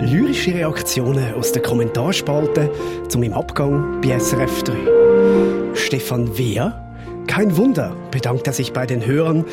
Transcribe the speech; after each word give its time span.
Lyrische 0.00 0.54
Reaktionen 0.54 1.34
aus 1.34 1.52
der 1.52 1.60
Kommentarspalte 1.60 2.70
zu 3.08 3.18
meinem 3.18 3.34
Abgang 3.34 4.00
bei 4.00 4.18
SRF 4.18 4.62
3. 4.62 5.74
Stefan 5.74 6.38
Wehr? 6.38 6.86
Kein 7.26 7.56
Wunder, 7.58 7.94
bedankt 8.10 8.46
er 8.46 8.54
sich 8.54 8.72
bei 8.72 8.86
den 8.86 9.04
Hörern. 9.04 9.44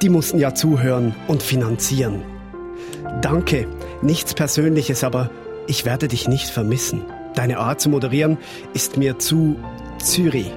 Die 0.00 0.08
mussten 0.08 0.38
ja 0.38 0.54
zuhören 0.54 1.16
und 1.26 1.42
finanzieren. 1.42 2.22
Danke, 3.22 3.66
nichts 4.02 4.34
Persönliches, 4.34 5.02
aber 5.02 5.30
ich 5.66 5.84
werde 5.84 6.06
dich 6.06 6.28
nicht 6.28 6.48
vermissen. 6.48 7.02
Deine 7.34 7.58
Art 7.58 7.80
zu 7.80 7.88
moderieren 7.88 8.38
ist 8.74 8.98
mir 8.98 9.18
zu 9.18 9.56
Zürich. 9.98 10.52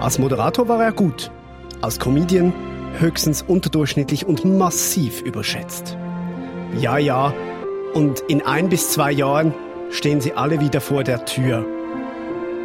Als 0.00 0.18
Moderator 0.18 0.66
war 0.66 0.82
er 0.82 0.92
gut. 0.92 1.30
Als 1.82 1.98
Comedian 1.98 2.54
höchstens 2.98 3.42
unterdurchschnittlich 3.42 4.26
und 4.26 4.46
massiv 4.46 5.20
überschätzt. 5.20 5.98
Ja, 6.80 6.96
ja, 6.96 7.34
und 7.98 8.20
in 8.28 8.42
ein 8.42 8.68
bis 8.68 8.92
zwei 8.92 9.10
Jahren 9.10 9.52
stehen 9.90 10.20
sie 10.20 10.32
alle 10.32 10.60
wieder 10.60 10.80
vor 10.80 11.02
der 11.02 11.24
Tür. 11.24 11.66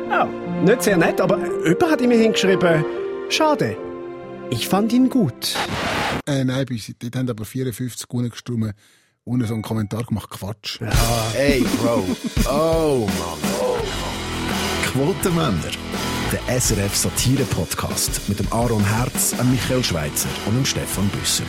Ja, 0.08 0.26
nicht 0.64 0.84
sehr 0.84 0.96
nett, 0.96 1.20
aber 1.20 1.40
jemand 1.66 1.92
hat 1.92 2.02
ihm 2.02 2.12
hingeschrieben, 2.12 2.86
schade, 3.30 3.76
ich 4.52 4.68
fand 4.68 4.94
ihn 4.94 5.10
gut. 5.10 5.56
Äh, 6.28 6.44
nein, 6.44 6.66
bei 6.70 6.76
uns, 6.76 6.94
dort 7.00 7.16
haben 7.16 7.28
aber 7.28 7.46
54 7.46 8.08
gestimmt 8.30 8.76
ohne 9.26 9.46
so 9.48 9.56
einen 9.56 9.64
Kommentar 9.64 10.04
gemacht, 10.04 10.30
Quatsch. 10.30 10.82
Ja. 10.82 10.92
Hey, 11.34 11.66
Bro. 11.82 12.04
Oh, 12.46 13.08
Mann. 13.08 13.40
Oh, 13.60 13.78
Mann. 13.78 14.14
Quotenmänner. 14.92 15.72
Der 16.32 16.60
SRF 16.60 16.96
Satire-Podcast 16.96 18.22
mit 18.28 18.40
dem 18.40 18.52
Aaron 18.52 18.84
Herz, 18.84 19.32
dem 19.32 19.50
Michael 19.50 19.84
Schweitzer 19.84 20.30
und 20.46 20.56
dem 20.56 20.66
Stefan 20.66 21.08
Büsser. 21.08 21.46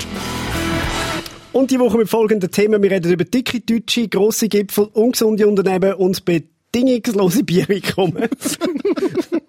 Und 1.54 1.70
die 1.70 1.78
Woche 1.78 1.98
mit 1.98 2.08
folgenden 2.08 2.50
Themen. 2.50 2.82
Wir 2.82 2.90
reden 2.90 3.12
über 3.12 3.22
dicke 3.22 3.60
Deutsche, 3.60 4.08
grosse 4.08 4.48
Gipfel, 4.48 4.88
ungesunde 4.92 5.46
Unternehmen 5.46 5.94
und 5.94 6.24
bedingungslose 6.24 7.44
Biereinkommen. 7.44 8.28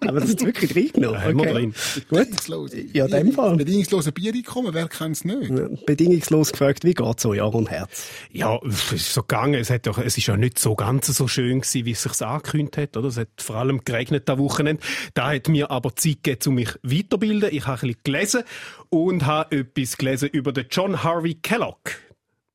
Aber 0.06 0.20
das 0.20 0.30
ist 0.30 0.44
wirklich 0.44 0.74
reingenommen. 0.76 1.20
Ja, 1.20 1.34
okay. 1.34 1.52
drin. 1.52 1.74
Bedingungslos. 2.08 2.70
Ja, 2.92 3.04
in 3.06 3.10
dem 3.10 3.32
Fall. 3.32 3.56
Bedingungslose 3.56 4.12
Biereinkommen, 4.12 4.74
wer 4.74 4.88
kennt 4.88 5.16
es 5.16 5.24
nicht? 5.24 5.86
Bedingungslos 5.86 6.52
gefragt, 6.52 6.84
wie 6.84 6.94
geht 6.94 7.20
so, 7.20 7.34
Jahr 7.34 7.54
und 7.54 7.70
Herz? 7.70 8.06
Ja, 8.30 8.58
es 8.66 8.92
ist 8.92 9.12
so 9.12 9.22
gegangen. 9.22 9.54
Es, 9.54 9.70
hat 9.70 9.86
doch, 9.86 9.98
es 9.98 10.16
ist 10.16 10.26
ja 10.26 10.36
nicht 10.36 10.58
so 10.58 10.74
ganz 10.74 11.06
so 11.06 11.28
schön 11.28 11.60
gewesen, 11.60 11.86
wie 11.86 11.92
es 11.92 12.02
sich 12.02 12.22
angekündigt 12.22 12.76
hat, 12.76 12.96
oder? 12.96 13.08
Es 13.08 13.16
hat 13.16 13.28
vor 13.38 13.56
allem 13.56 13.84
geregnet 13.84 14.28
am 14.28 14.38
Wochenende. 14.38 14.82
Da 15.14 15.32
hat 15.32 15.48
mir 15.48 15.70
aber 15.70 15.94
Zeit 15.96 16.22
gegeben, 16.22 16.48
um 16.48 16.54
mich 16.56 16.70
weiterbilden. 16.82 17.50
Ich 17.52 17.66
habe 17.66 17.76
ein 17.76 17.88
bisschen 17.88 18.00
gelesen 18.04 18.42
und 18.88 19.26
habe 19.26 19.56
etwas 19.56 19.96
gelesen 19.96 20.28
über 20.30 20.52
den 20.52 20.66
John 20.70 21.02
Harvey 21.02 21.34
Kellogg. 21.34 21.98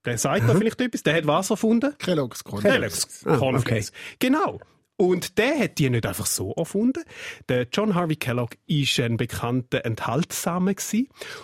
Der 0.05 0.17
sagt 0.17 0.49
da 0.49 0.55
vielleicht 0.55 0.81
etwas. 0.81 1.03
Der 1.03 1.15
hat 1.15 1.27
was 1.27 1.49
erfunden? 1.51 1.93
Kellogg's 1.99 2.43
Cornflakes. 2.43 3.21
Kellogg's 3.23 3.39
Cornflakes. 3.39 3.91
Ah, 3.91 3.95
okay. 3.95 4.17
Genau. 4.19 4.59
Und 5.01 5.39
der 5.39 5.57
hat 5.57 5.79
die 5.79 5.89
nicht 5.89 6.05
einfach 6.05 6.27
so 6.27 6.53
erfunden. 6.53 7.03
Der 7.49 7.65
John 7.73 7.95
Harvey 7.95 8.17
Kellogg 8.17 8.55
ist 8.67 8.99
ein 8.99 9.17
bekannter 9.17 9.83
Enthaltsamer 9.83 10.75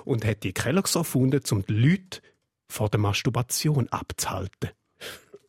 und 0.05 0.23
hat 0.23 0.43
die 0.43 0.53
Kelloggs 0.53 0.93
erfunden, 0.93 1.41
um 1.49 1.65
die 1.65 1.73
Leute 1.73 2.21
vor 2.67 2.87
der 2.89 2.99
Masturbation 2.99 3.87
abzuhalten. 3.89 4.69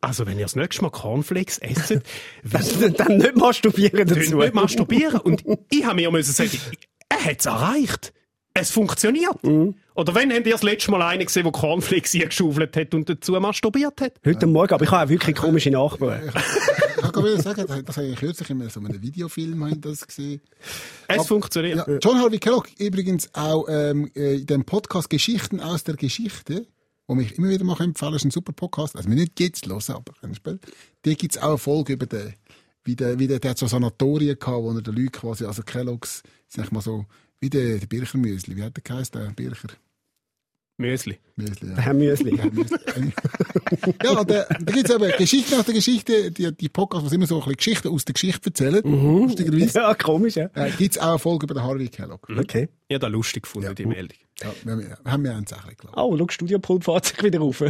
Also, 0.01 0.25
wenn 0.25 0.39
ihr 0.39 0.45
das 0.45 0.55
nächste 0.55 0.81
Mal 0.81 0.89
Cornflakes 0.89 1.59
esst, 1.59 1.91
dann, 2.43 2.93
dann 2.93 3.17
nicht 3.17 3.35
masturbieren 3.35 4.07
dazu. 4.07 4.37
Nicht 4.37 4.55
masturbieren. 4.55 5.19
Und 5.19 5.43
ich 5.69 5.85
habe 5.85 5.97
mir 5.97 6.09
müssen 6.09 6.33
sagen, 6.33 6.57
er 7.09 7.25
hat 7.25 7.41
es 7.41 7.45
erreicht. 7.45 8.11
Es 8.55 8.71
funktioniert. 8.71 9.43
Mhm. 9.43 9.75
Oder 9.93 10.15
wenn 10.15 10.33
habt 10.33 10.47
ihr 10.47 10.53
das 10.53 10.63
letzte 10.63 10.89
Mal 10.89 11.03
einen 11.03 11.27
gesehen, 11.27 11.43
der 11.43 11.51
Cornflakes 11.51 12.13
geschaufelt 12.13 12.75
hat 12.75 12.95
und 12.95 13.07
dazu 13.07 13.33
masturbiert 13.33 14.01
hat? 14.01 14.13
Heute 14.25 14.47
Morgen, 14.47 14.73
aber 14.73 14.83
ich 14.83 14.89
habe 14.89 15.05
auch 15.05 15.09
wirklich 15.09 15.35
komische 15.35 15.69
Nachbarn. 15.69 16.33
ich 17.19 17.43
kann 17.43 17.55
wieder 17.55 17.65
sagen, 17.65 17.85
das 17.85 17.97
habe 17.97 18.07
ich 18.07 18.15
kürzlich 18.19 18.49
in 18.49 18.69
so 18.69 18.79
einem 18.79 19.01
Videofilm 19.01 19.81
das 19.81 20.05
gesehen. 20.05 20.41
Es 21.07 21.15
aber, 21.15 21.25
funktioniert. 21.25 21.87
Ja, 21.87 21.97
John 21.97 22.17
Harvey 22.17 22.39
Kellogg 22.39 22.69
übrigens 22.77 23.29
auch 23.33 23.65
ähm, 23.69 24.09
äh, 24.15 24.35
in 24.35 24.45
dem 24.45 24.65
Podcast 24.65 25.09
Geschichten 25.09 25.59
aus 25.59 25.83
der 25.83 25.95
Geschichte, 25.95 26.67
wo 27.07 27.15
mich 27.15 27.37
immer 27.37 27.49
wieder 27.49 27.63
mal 27.63 27.79
empfehlen, 27.81 28.13
ist 28.13 28.25
ein 28.25 28.31
super 28.31 28.53
Podcast. 28.53 28.95
Also, 28.95 29.09
wir 29.09 29.15
nicht 29.15 29.39
jetzt 29.39 29.65
hören, 29.65 29.81
aber 29.89 30.35
Spiel. 30.35 30.59
Da 31.01 31.13
gibt 31.13 31.35
es 31.35 31.41
auch 31.41 31.49
eine 31.49 31.57
Folge 31.57 31.93
über 31.93 32.05
den, 32.05 32.33
wie 32.83 32.95
der, 32.95 33.19
wie 33.19 33.27
der, 33.27 33.39
der 33.39 33.51
hat 33.51 33.57
so 33.57 33.67
Sanatorien 33.67 34.37
gehabt, 34.37 34.63
wo 34.63 34.71
er 34.71 34.81
den 34.81 34.95
Leuten 34.95 35.11
quasi, 35.11 35.45
also 35.45 35.63
Kelloggs, 35.63 36.23
sag 36.47 36.65
ich 36.65 36.71
mal 36.71 36.81
so, 36.81 37.05
wie 37.39 37.49
der, 37.49 37.77
der 37.77 37.87
Bircher 37.87 38.17
Müsli. 38.17 38.55
Wie 38.55 38.63
hat 38.63 38.75
der 38.75 38.83
geheißen, 38.83 39.19
der 39.19 39.31
Bircher? 39.31 39.69
Müsli. 40.79 41.19
Müsli, 41.35 41.69
ja. 41.69 41.77
Herr 41.77 41.93
Müsli. 41.93 42.37
ja, 44.03 44.23
da, 44.23 44.23
da 44.23 44.45
gibt 44.71 44.89
es 44.89 44.95
eben 44.95 45.11
Geschichten 45.17 45.55
aus 45.55 45.65
der 45.65 45.73
Geschichte, 45.73 46.31
die, 46.31 46.55
die 46.55 46.69
Podcasts, 46.69 47.09
die 47.09 47.15
immer 47.15 47.27
so 47.27 47.35
ein 47.35 47.39
bisschen 47.39 47.57
Geschichten 47.57 47.87
aus 47.89 48.05
der 48.05 48.13
Geschichte 48.13 48.49
erzählen. 48.49 48.81
Mhm. 48.85 49.23
Lustigerweise. 49.23 49.77
Ja, 49.77 49.93
komisch, 49.93 50.35
ja. 50.35 50.49
Äh, 50.55 50.71
gibt 50.77 50.95
es 50.95 51.01
auch 51.01 51.09
eine 51.09 51.19
Folge 51.19 51.47
über 51.47 51.55
den 51.55 51.63
Harvey 51.63 51.89
Kellogg. 51.89 52.25
Okay. 52.29 52.69
Ja, 52.89 52.97
da 52.97 53.07
lustig 53.07 53.43
gefunden, 53.43 53.67
ja. 53.67 53.73
die 53.73 53.85
Meldung. 53.85 54.17
Ja, 54.41 54.53
wir, 54.63 54.97
haben 55.03 55.25
wir 55.25 55.35
eins 55.35 55.51
auch 55.51 55.67
geglaubt. 55.67 55.97
Oh, 55.97 56.15
schau, 56.17 56.27
Studiopult 56.29 56.85
fährt 56.85 57.05
sich 57.05 57.21
wieder 57.21 57.41
auf. 57.41 57.59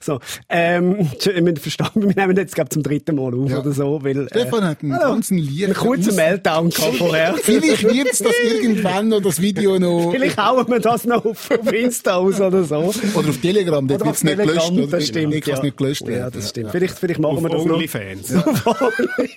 so, 0.00 0.20
ähm, 0.48 1.10
wir 1.24 1.42
müssen 1.42 1.56
verstanden, 1.56 2.02
wir 2.02 2.14
nehmen 2.14 2.36
jetzt, 2.36 2.54
glaube 2.54 2.70
zum 2.70 2.84
dritten 2.84 3.16
Mal 3.16 3.34
auf 3.34 3.50
ja. 3.50 3.58
oder 3.58 3.72
so, 3.72 3.98
weil... 4.04 4.28
Stefan 4.28 4.62
äh, 4.62 4.66
hat 4.66 4.82
einen 4.82 4.92
also, 4.92 5.08
ganzen 5.08 5.38
Lied. 5.38 5.64
Einen 5.64 5.74
kurzen 5.74 6.14
Meltdown 6.14 6.70
gehabt 6.70 6.98
vorher. 6.98 7.34
Vielleicht 7.34 7.82
wird 7.82 8.12
es 8.12 8.20
das 8.20 8.32
irgendwann 8.44 9.08
noch, 9.08 9.20
das 9.20 9.42
Video 9.42 9.76
noch... 9.80 10.12
Vielleicht 10.12 10.38
hauen 10.38 10.68
wir 10.68 10.78
das 10.78 11.04
noch 11.04 11.24
auf, 11.24 11.50
auf 11.50 11.72
Insta 11.72 12.14
aus 12.14 12.40
oder 12.40 12.62
so. 12.62 12.94
Oder 13.16 13.28
auf 13.28 13.38
Telegram, 13.38 13.88
dort 13.88 14.04
wird 14.04 14.14
es 14.14 14.22
nicht 14.22 14.38
gelöscht. 14.38 14.70
Oder? 14.70 14.86
Das 14.86 15.08
stimmt, 15.08 15.34
ich 15.34 15.46
ja. 15.46 15.60
nicht 15.60 15.76
gelöscht 15.76 16.06
werden. 16.06 16.20
Ja, 16.20 16.30
das 16.30 16.50
stimmt. 16.50 16.70
Vielleicht, 16.70 16.96
vielleicht 16.96 17.18
machen 17.18 17.38
auf 17.38 17.42
wir 17.42 17.50
das 17.50 17.64
noch. 17.64 17.74
Onlyfans. 17.74 18.30
Ja. 18.30 18.44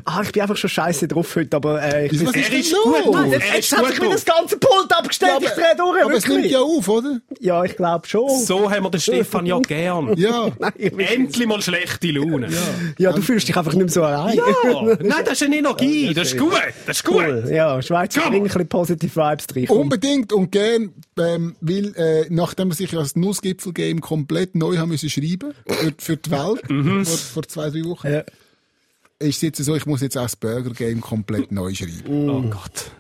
ah, 0.05 0.21
ich 0.23 0.31
bin 0.31 0.41
einfach 0.41 0.57
schon 0.57 0.69
scheiße 0.69 1.07
drauf 1.07 1.35
heute, 1.35 1.57
aber... 1.57 1.81
Äh, 1.81 2.07
ich 2.07 2.25
Was 2.25 2.35
ist 2.35 2.51
ist 2.59 2.75
gut. 2.83 3.13
Nein, 3.13 3.31
jetzt 3.31 3.77
hat 3.77 3.87
sich 3.87 3.99
mir 3.99 4.09
das 4.09 4.25
ganze 4.25 4.57
Pult 4.57 4.91
abgestellt, 4.91 5.41
ja, 5.41 5.49
ich 5.49 5.53
drehe 5.53 5.75
durch. 5.77 6.03
Aber 6.03 6.13
es 6.13 6.27
nimmt 6.27 6.45
ja 6.45 6.59
auf, 6.59 6.87
oder? 6.87 7.19
Ja, 7.39 7.63
ich 7.63 7.75
glaube 7.75 8.07
schon. 8.07 8.29
So 8.39 8.69
haben 8.71 8.83
wir 8.83 8.91
den 8.91 9.01
Stefan 9.01 9.45
ja 9.45 9.59
gern. 9.67 10.15
Ja. 10.17 10.51
Nein, 10.59 10.73
Endlich 10.77 11.47
mal 11.47 11.61
schlechte 11.61 12.11
Laune. 12.11 12.47
Ja. 12.49 12.57
ja, 12.97 13.11
du 13.13 13.21
fühlst 13.21 13.47
dich 13.47 13.57
einfach 13.57 13.73
nicht 13.73 13.85
mehr 13.85 13.89
so 13.89 14.03
allein. 14.03 14.35
Ja, 14.35 14.43
nein, 15.01 15.23
das 15.25 15.33
ist 15.33 15.43
eine 15.43 15.57
Energie, 15.57 16.07
ja, 16.07 16.13
das, 16.13 16.31
das 16.31 16.33
ist 16.33 16.39
gut, 16.39 16.53
das 16.85 16.97
ist 16.97 17.05
gut. 17.05 17.15
Cool. 17.15 17.45
Ja, 17.51 17.81
Schweizer 17.81 18.21
bringt 18.21 18.35
ein 18.35 18.43
bisschen 18.43 18.67
positive 18.67 19.15
Vibes 19.15 19.47
drin. 19.47 19.67
Unbedingt 19.69 20.33
und 20.33 20.51
gern, 20.51 20.93
ähm, 21.17 21.55
weil, 21.61 21.93
äh, 21.95 22.25
nachdem 22.29 22.69
wir 22.69 22.75
sich 22.75 22.91
ja 22.91 22.99
das 22.99 23.15
Nussgipfel-Game 23.15 24.01
komplett 24.01 24.55
neu 24.55 24.77
haben 24.77 24.89
müssen 24.89 25.09
schreiben, 25.09 25.53
für, 25.67 25.93
für 25.97 26.17
die 26.17 26.31
Welt, 26.31 26.69
mhm. 26.69 27.05
vor, 27.05 27.17
vor 27.17 27.43
zwei, 27.43 27.69
drei 27.69 27.83
Wochen, 27.85 28.11
ja. 28.11 28.23
Ist 29.23 29.37
es 29.37 29.41
jetzt 29.41 29.63
so, 29.63 29.75
ich 29.75 29.85
muss 29.85 30.01
jetzt 30.01 30.17
auch 30.17 30.23
das 30.23 30.35
Burger-Game 30.35 31.01
komplett 31.01 31.51
neu 31.51 31.73
schreiben. 31.73 32.29
Oh 32.29 32.41
Gott. 32.43 32.91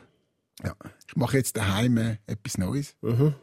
Ja. 0.63 0.75
Ich 1.07 1.15
mache 1.15 1.37
jetzt 1.37 1.57
daheim 1.57 2.17
etwas 2.25 2.57
Neues. 2.57 2.95
Mhm. 3.01 3.35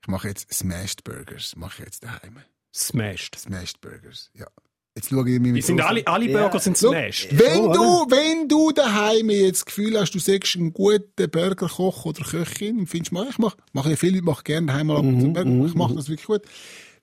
Ich 0.00 0.08
mache 0.08 0.28
jetzt 0.28 0.52
Smashed 0.52 1.04
Burgers. 1.04 1.56
Mache 1.56 1.82
jetzt 1.82 2.04
daheim. 2.04 2.36
Smashed? 2.74 3.36
Smashed 3.38 3.80
Burgers, 3.80 4.30
ja. 4.34 4.46
Jetzt 4.94 5.10
schaue 5.10 5.30
ich 5.30 5.38
mir 5.38 5.52
mit 5.52 5.64
sind 5.64 5.80
alle, 5.80 6.04
alle 6.08 6.26
Burger 6.26 6.54
ja. 6.54 6.58
sind 6.58 6.76
smashed. 6.76 7.28
Wenn 7.30 7.60
oh, 7.60 7.72
du, 7.72 8.10
wenn 8.10 8.48
du 8.48 8.72
daheim 8.72 9.30
jetzt 9.30 9.60
das 9.60 9.64
Gefühl 9.66 9.98
hast, 9.98 10.12
du 10.12 10.18
sagst 10.18 10.56
einen 10.56 10.72
guten 10.72 11.30
Burgerkoch 11.30 12.04
oder 12.04 12.24
Köchin 12.24 12.80
und 12.80 12.86
findest, 12.88 13.12
ich 13.12 13.38
mache, 13.38 13.56
mache 13.72 13.92
ich 13.92 13.98
viel, 13.98 14.20
mache 14.22 14.42
gerne 14.42 14.66
daheim 14.66 14.88
mal 14.88 15.02
mhm, 15.02 15.32
Burger, 15.32 15.66
ich 15.66 15.74
mache 15.74 15.92
mhm. 15.92 15.96
das 15.96 16.08
wirklich 16.08 16.26
gut. 16.26 16.42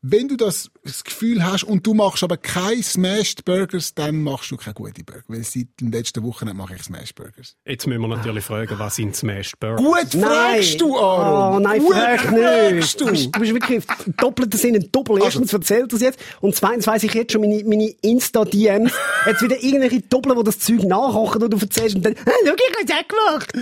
Wenn 0.08 0.28
du 0.28 0.36
das, 0.36 0.70
das 0.84 1.04
Gefühl 1.04 1.44
hast 1.44 1.64
und 1.64 1.88
du 1.88 1.96
machst 1.96 2.24
aber 2.24 2.38
keine 2.38 2.84
Smashed 2.84 3.44
Burgers, 3.44 3.96
dann 3.96 4.22
machst 4.22 4.52
du 4.52 4.56
keine 4.56 4.76
guten 4.76 5.04
Burger. 5.04 5.24
Weil 5.28 5.44
seit 5.44 5.66
den 5.82 5.92
letzten 5.92 6.22
Wochen 6.22 6.56
mache 6.56 6.76
ich 6.76 6.84
Smashed 6.84 7.16
Burgers. 7.16 7.56
Jetzt 7.66 7.88
müssen 7.88 8.02
wir 8.02 8.10
natürlich 8.10 8.46
fragen, 8.46 8.78
was 8.78 8.98
sind 8.98 9.16
Smashed 9.16 9.60
Burgers? 9.60 9.84
Gut 9.84 10.22
fragst 10.22 10.80
du, 10.80 10.96
Aaron! 10.96 11.56
Oh, 11.56 11.60
nein, 11.60 11.82
Gut 11.82 11.96
frag 11.96 12.32
nicht! 12.32 13.02
Du 13.02 13.06
bist, 13.08 13.36
du 13.36 13.40
bist 13.40 13.54
wirklich 13.54 13.84
doppelter 14.18 14.60
Sinn 14.60 14.76
ein 14.76 14.92
Doppel. 14.92 15.24
Erstens 15.24 15.52
also, 15.52 15.58
erzählt 15.58 15.92
das 15.92 16.02
jetzt 16.02 16.20
und 16.40 16.56
zweitens 16.56 16.86
weiss 16.86 17.02
ich 17.02 17.14
jetzt 17.16 17.32
schon 17.32 17.42
meine, 17.42 17.64
meine 17.64 17.90
Insta-DMs. 18.04 18.94
Jetzt 19.26 19.42
wieder 19.42 19.64
irgendwelche 19.64 20.02
Doppel, 20.02 20.36
die 20.36 20.44
das 20.44 20.60
Zeug 20.60 20.84
nachkochen 20.84 21.42
und 21.42 21.52
du 21.52 21.58
erzählst 21.58 21.96
und 21.96 22.06
dann, 22.06 22.16
schau, 22.26 22.54
ich 22.54 22.92
hab's 22.92 22.92
auch 22.92 23.08
gemacht! 23.08 23.54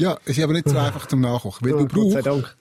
Ja, 0.00 0.18
es 0.24 0.36
ist 0.36 0.42
aber 0.42 0.54
nicht 0.54 0.68
so 0.68 0.76
einfach 0.76 1.06
zum 1.06 1.20
Nachkochen, 1.20 1.64
weil 1.64 1.74
oh, 1.74 1.84
du 1.84 1.86
brauchst 1.86 2.52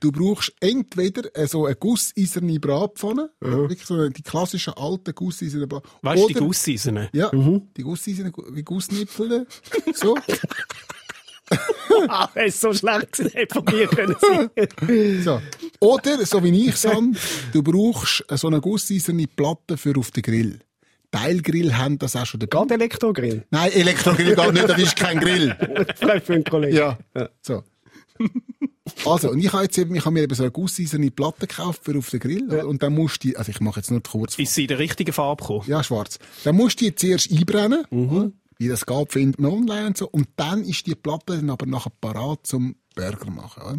Du 0.00 0.12
brauchst 0.12 0.52
entweder 0.60 1.22
so 1.46 1.66
eine 1.66 1.76
gusseiserne 1.76 2.60
Bratpfanne, 2.60 3.30
mhm. 3.40 3.50
wirklich 3.50 3.84
so 3.84 4.08
die 4.08 4.22
klassischen 4.22 4.74
alten 4.74 5.14
gusseisernen 5.14 5.68
Bratpfanne. 5.68 6.00
Weißt 6.02 6.22
du, 6.22 6.28
die 6.28 6.34
Gusseisernen? 6.34 7.08
Ja, 7.12 7.30
mhm. 7.32 7.68
die 7.76 7.82
Gusseisernen, 7.82 8.32
wie 8.50 8.62
Gussnipfel. 8.62 9.46
so. 9.94 10.16
ah, 12.08 12.28
es 12.34 12.54
ist 12.54 12.60
so 12.60 12.72
schlecht 12.72 13.16
von 13.52 13.64
mir 13.64 13.86
können 13.86 14.16
sein. 14.20 14.50
so. 15.22 15.40
Oder, 15.80 16.26
so 16.26 16.42
wie 16.42 16.68
ich 16.68 16.76
sage, 16.76 17.12
du 17.52 17.62
brauchst 17.62 18.24
so 18.28 18.48
eine 18.48 18.60
gusseiserne 18.60 19.26
Platte 19.26 19.76
für 19.76 19.96
auf 19.96 20.10
den 20.10 20.22
Grill. 20.22 20.60
Teilgrill 21.10 21.74
haben 21.74 21.98
das 21.98 22.16
auch 22.16 22.26
schon 22.26 22.40
dabei. 22.40 22.74
Elektrogrill? 22.74 23.44
Nein, 23.50 23.72
Elektrogrill 23.72 24.34
geht 24.34 24.52
nicht, 24.52 24.68
das 24.68 24.78
ist 24.78 24.96
kein 24.96 25.18
Grill. 25.18 25.56
Frei 25.96 26.20
für 26.20 26.34
einen 26.34 26.44
Kollegen. 26.44 26.76
Ja. 26.76 26.98
ja. 27.14 27.28
So. 27.40 27.62
Also, 29.04 29.30
und 29.30 29.40
ich 29.40 29.52
habe 29.52 29.64
jetzt 29.64 29.76
eben, 29.78 29.94
ich 29.96 30.04
habe 30.04 30.14
mir 30.14 30.22
eben 30.22 30.34
so 30.34 30.44
eine 30.44 30.52
gusseiserne 30.52 31.10
Platte 31.10 31.48
gekauft 31.48 31.82
für 31.84 31.98
auf 31.98 32.08
den 32.10 32.20
Grill. 32.20 32.48
Und 32.64 32.84
dann 32.84 32.94
musst 32.94 33.22
du 33.24 33.28
die, 33.28 33.36
also 33.36 33.50
ich 33.50 33.60
mache 33.60 33.80
jetzt 33.80 33.90
nur 33.90 34.00
kurz. 34.00 34.38
Ist 34.38 34.54
sie 34.54 34.62
in 34.62 34.68
der 34.68 34.78
richtigen 34.78 35.12
Farbe 35.12 35.42
gekommen? 35.42 35.64
Ja, 35.66 35.82
schwarz. 35.82 36.18
Dann 36.44 36.54
musst 36.54 36.80
du 36.80 36.84
die 36.84 36.94
zuerst 36.94 37.30
einbrennen. 37.30 37.84
Wie 38.58 38.68
das 38.68 38.86
geht, 38.86 39.12
findet 39.12 39.40
man 39.40 39.52
online 39.52 39.88
und 39.88 39.98
so. 39.98 40.08
Und 40.08 40.28
dann 40.36 40.64
ist 40.64 40.86
die 40.86 40.94
Platte 40.94 41.36
dann 41.36 41.50
aber 41.50 41.66
nachher 41.66 41.92
parat 42.00 42.46
zum 42.46 42.76
Burger 42.94 43.30
machen. 43.30 43.62
Oder? 43.62 43.72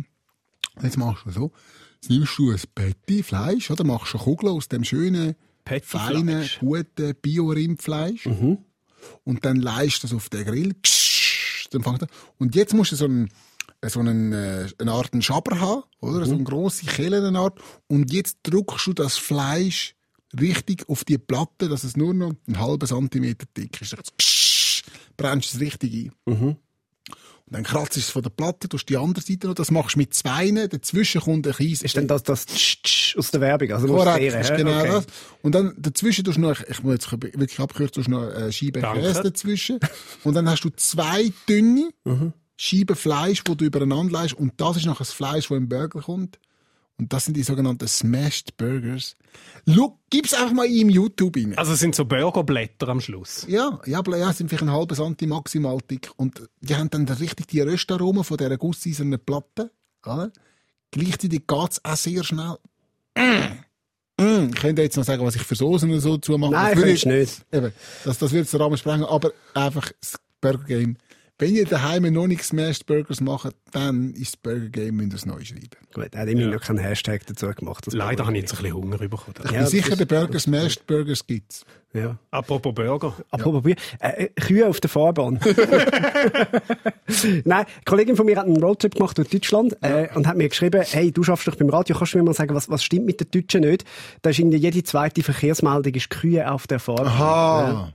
Und 0.75 0.83
Jetzt 0.83 0.97
machst 0.97 1.25
du 1.25 1.31
so. 1.31 1.51
Jetzt 1.95 2.09
nimmst 2.09 2.37
du 2.37 2.51
ein 2.51 2.61
Patty 2.75 3.23
Fleisch, 3.23 3.71
oder? 3.71 3.83
Machst 3.85 4.13
du 4.13 4.17
eine 4.17 4.25
Kugel 4.25 4.49
aus 4.49 4.67
dem 4.67 4.83
schönen, 4.83 5.35
feinen, 5.83 6.47
guten 6.59 7.15
Bio-Rindfleisch. 7.21 8.27
Und 9.23 9.45
dann 9.45 9.57
leist 9.57 10.03
du 10.03 10.07
das 10.07 10.13
auf 10.15 10.29
den 10.29 10.45
Grill. 10.45 10.73
Ksch, 10.83 11.69
Dann 11.71 11.81
fängt 11.81 12.03
er. 12.03 12.07
Und 12.37 12.55
jetzt 12.55 12.73
musst 12.73 12.91
du 12.91 12.95
so 12.97 13.05
einen, 13.05 13.29
so 13.85 13.99
einen, 13.99 14.33
äh, 14.33 14.67
eine 14.79 14.91
Art 14.91 15.13
einen 15.13 15.21
Schaber 15.21 15.59
haben, 15.59 15.83
oder? 15.99 16.25
So 16.25 16.33
eine 16.33 16.43
grosse 16.43 16.85
Kelle, 16.85 17.25
eine 17.25 17.39
Art. 17.39 17.59
Und 17.87 18.11
jetzt 18.11 18.37
drückst 18.43 18.87
du 18.87 18.93
das 18.93 19.17
Fleisch 19.17 19.95
richtig 20.39 20.89
auf 20.89 21.03
die 21.03 21.17
Platte, 21.17 21.69
dass 21.69 21.83
es 21.83 21.95
nur 21.95 22.13
noch 22.13 22.33
einen 22.47 22.59
halben 22.59 22.87
Zentimeter 22.87 23.45
dick 23.55 23.81
ist. 23.81 23.95
Ksch, 24.17 24.83
brennst 25.15 25.53
es 25.53 25.59
richtig 25.59 26.11
ein. 26.25 26.57
Und 27.47 27.53
dann 27.53 27.63
kratzt 27.63 27.95
du 27.95 28.01
es 28.01 28.09
von 28.09 28.21
der 28.21 28.29
Platte, 28.29 28.67
tust 28.67 28.89
die 28.89 28.97
andere 28.97 29.23
Seite 29.23 29.47
noch, 29.47 29.53
das 29.53 29.71
machst 29.71 29.95
du 29.95 29.99
mit 29.99 30.13
zweien, 30.13 30.67
dazwischen 30.67 31.21
kommt 31.21 31.47
ein 31.47 31.53
Kies. 31.53 31.81
Ist 31.81 31.95
denn 31.95 32.07
das 32.07 32.23
das 32.23 32.45
Tsch, 32.45 32.83
Tsch 32.83 33.17
aus 33.17 33.31
der 33.31 33.39
Werbung? 33.39 33.71
Also 33.71 33.87
du 33.87 33.95
Korrekt, 33.95 34.35
ist 34.35 34.53
genau 34.53 34.79
okay. 34.81 34.89
das. 34.89 35.05
Und 35.43 35.55
dann 35.55 35.73
dazwischen 35.77 36.25
tust 36.25 36.37
du 36.37 36.41
noch, 36.41 36.59
ich 36.67 36.83
muss 36.83 36.95
jetzt 36.95 37.09
wirklich 37.09 37.59
abkürzen, 37.61 37.93
tust 37.93 38.07
du 38.07 38.11
noch 38.11 38.29
eine 38.29 38.51
Scheibe 38.51 38.81
Danke. 38.81 38.99
Käse 38.99 39.23
dazwischen. 39.23 39.79
Und 40.25 40.33
dann 40.33 40.49
hast 40.49 40.65
du 40.65 40.69
zwei 40.71 41.31
dünne 41.47 41.91
Scheiben 42.57 42.95
Fleisch, 42.95 43.43
die 43.43 43.55
du 43.55 43.65
übereinander 43.65 44.13
leist. 44.13 44.33
Und 44.33 44.59
das 44.59 44.77
ist 44.77 44.85
nachher 44.85 44.99
das 44.99 45.13
Fleisch, 45.13 45.47
das 45.47 45.57
im 45.57 45.69
Burger 45.69 46.01
kommt. 46.01 46.39
Und 46.99 47.13
das 47.13 47.25
sind 47.25 47.37
die 47.37 47.43
sogenannten 47.43 47.87
Smashed 47.87 48.57
Burgers. 48.57 49.15
Look, 49.65 49.99
gib's 50.09 50.33
einfach 50.33 50.53
mal 50.53 50.65
im 50.65 50.89
YouTube 50.89 51.37
rein. 51.37 51.55
Also 51.55 51.73
es 51.73 51.79
sind 51.79 51.93
so 51.93 52.05
Burgerblätter 52.05 52.87
am 52.87 52.99
Schluss. 53.01 53.45
Ja, 53.47 53.79
ja, 53.85 54.01
ja, 54.17 54.33
sind 54.33 54.49
vielleicht 54.49 54.63
ein 54.63 54.71
halbes 54.71 54.97
Santi 54.97 55.27
maximal 55.27 55.77
dick. 55.89 56.09
Und 56.15 56.49
die 56.61 56.75
haben 56.75 56.89
dann 56.89 57.07
richtig 57.07 57.47
die 57.47 57.61
Röstaromen 57.61 58.23
von 58.23 58.37
dieser 58.37 58.57
gusseisernen 58.57 59.19
Platte. 59.23 59.71
Oder? 60.03 60.31
Gleichzeitig 60.89 61.45
geht's 61.45 61.85
auch 61.85 61.95
sehr 61.95 62.23
schnell. 62.23 62.57
Mm. 63.15 64.23
Mm. 64.23 64.49
Ich 64.49 64.59
könnte 64.59 64.81
jetzt 64.81 64.97
noch 64.97 65.03
sagen, 65.03 65.23
was 65.23 65.35
ich 65.35 65.43
für 65.43 65.55
Soßen 65.55 65.91
und 65.91 65.99
so 65.99 66.15
dazu 66.17 66.35
mache. 66.39 66.53
Nein, 66.53 66.75
Das 66.75 66.83
würde 66.83 66.99
du 66.99 67.09
nicht. 67.09 67.45
Eben, 67.51 67.73
das, 68.05 68.17
das 68.17 68.31
wird 68.31 68.51
den 68.51 68.61
Rahmen 68.61 68.77
sprengen. 68.77 69.05
Aber 69.05 69.31
einfach 69.53 69.91
das 70.01 70.15
Burger 70.41 70.63
Game. 70.63 70.97
Wenn 71.39 71.53
ihr 71.55 71.65
daheim 71.65 72.11
noch 72.11 72.25
nicht 72.25 72.43
Smashed 72.43 72.87
Burgers 72.87 73.21
macht, 73.21 73.55
dann 73.71 74.13
ist 74.13 74.33
das 74.33 74.37
Burger 74.37 74.69
Game, 74.69 74.95
müsst 74.95 75.11
ihr 75.11 75.15
es 75.17 75.25
neu 75.27 75.43
schreiben. 75.43 75.69
Gut, 75.93 76.09
er 76.13 76.21
hat 76.21 76.27
immer 76.29 76.47
noch 76.47 76.61
keinen 76.61 76.79
Hashtag 76.79 77.27
dazu 77.27 77.47
gemacht. 77.47 77.85
das 77.85 77.93
Leider 77.93 78.09
Burger 78.23 78.25
habe 78.27 78.37
ich 78.37 78.41
jetzt 78.43 78.53
ein 78.53 78.63
bisschen 78.63 78.75
Hunger 78.75 78.97
bekommen. 78.97 79.35
Ich 79.45 79.51
Ja, 79.51 79.59
bin 79.59 79.67
sicher, 79.67 79.95
bei 79.95 80.05
Burger 80.05 80.39
Smashed 80.39 80.87
Burgers 80.87 81.27
gibt's. 81.27 81.63
Ja. 81.93 82.17
Apropos 82.31 82.73
Burger. 82.73 83.15
Apropos 83.29 83.61
Bier. 83.63 83.75
Äh, 83.99 84.25
äh, 84.25 84.29
Kühe 84.29 84.67
auf 84.67 84.79
der 84.81 84.89
Fahrbahn. 84.89 85.39
Nein, 87.45 87.45
eine 87.45 87.65
Kollegin 87.85 88.15
von 88.15 88.25
mir 88.25 88.37
hat 88.37 88.45
einen 88.45 88.61
Roadtrip 88.61 88.95
gemacht 88.95 89.17
durch 89.17 89.29
Deutschland 89.29 89.77
äh, 89.81 90.07
und 90.15 90.27
hat 90.27 90.37
mir 90.37 90.49
geschrieben, 90.49 90.81
hey, 90.85 91.11
du 91.11 91.23
schaffst 91.23 91.47
doch 91.47 91.55
beim 91.55 91.69
Radio, 91.69 91.95
kannst 91.95 92.13
du 92.13 92.17
mir 92.17 92.23
mal 92.23 92.33
sagen, 92.33 92.53
was, 92.55 92.69
was 92.69 92.83
stimmt 92.83 93.05
mit 93.05 93.19
den 93.19 93.31
Deutschen 93.31 93.61
nicht? 93.61 93.85
Da 94.21 94.31
ist 94.31 94.39
irgendwie 94.39 94.57
jede 94.57 94.83
zweite 94.83 95.23
Verkehrsmeldung 95.23 95.93
ist 95.93 96.09
Kühe 96.09 96.49
auf 96.51 96.67
der 96.67 96.79
Fahrbahn. 96.79 97.07
Aha. 97.07 97.69
Ja, 97.69 97.93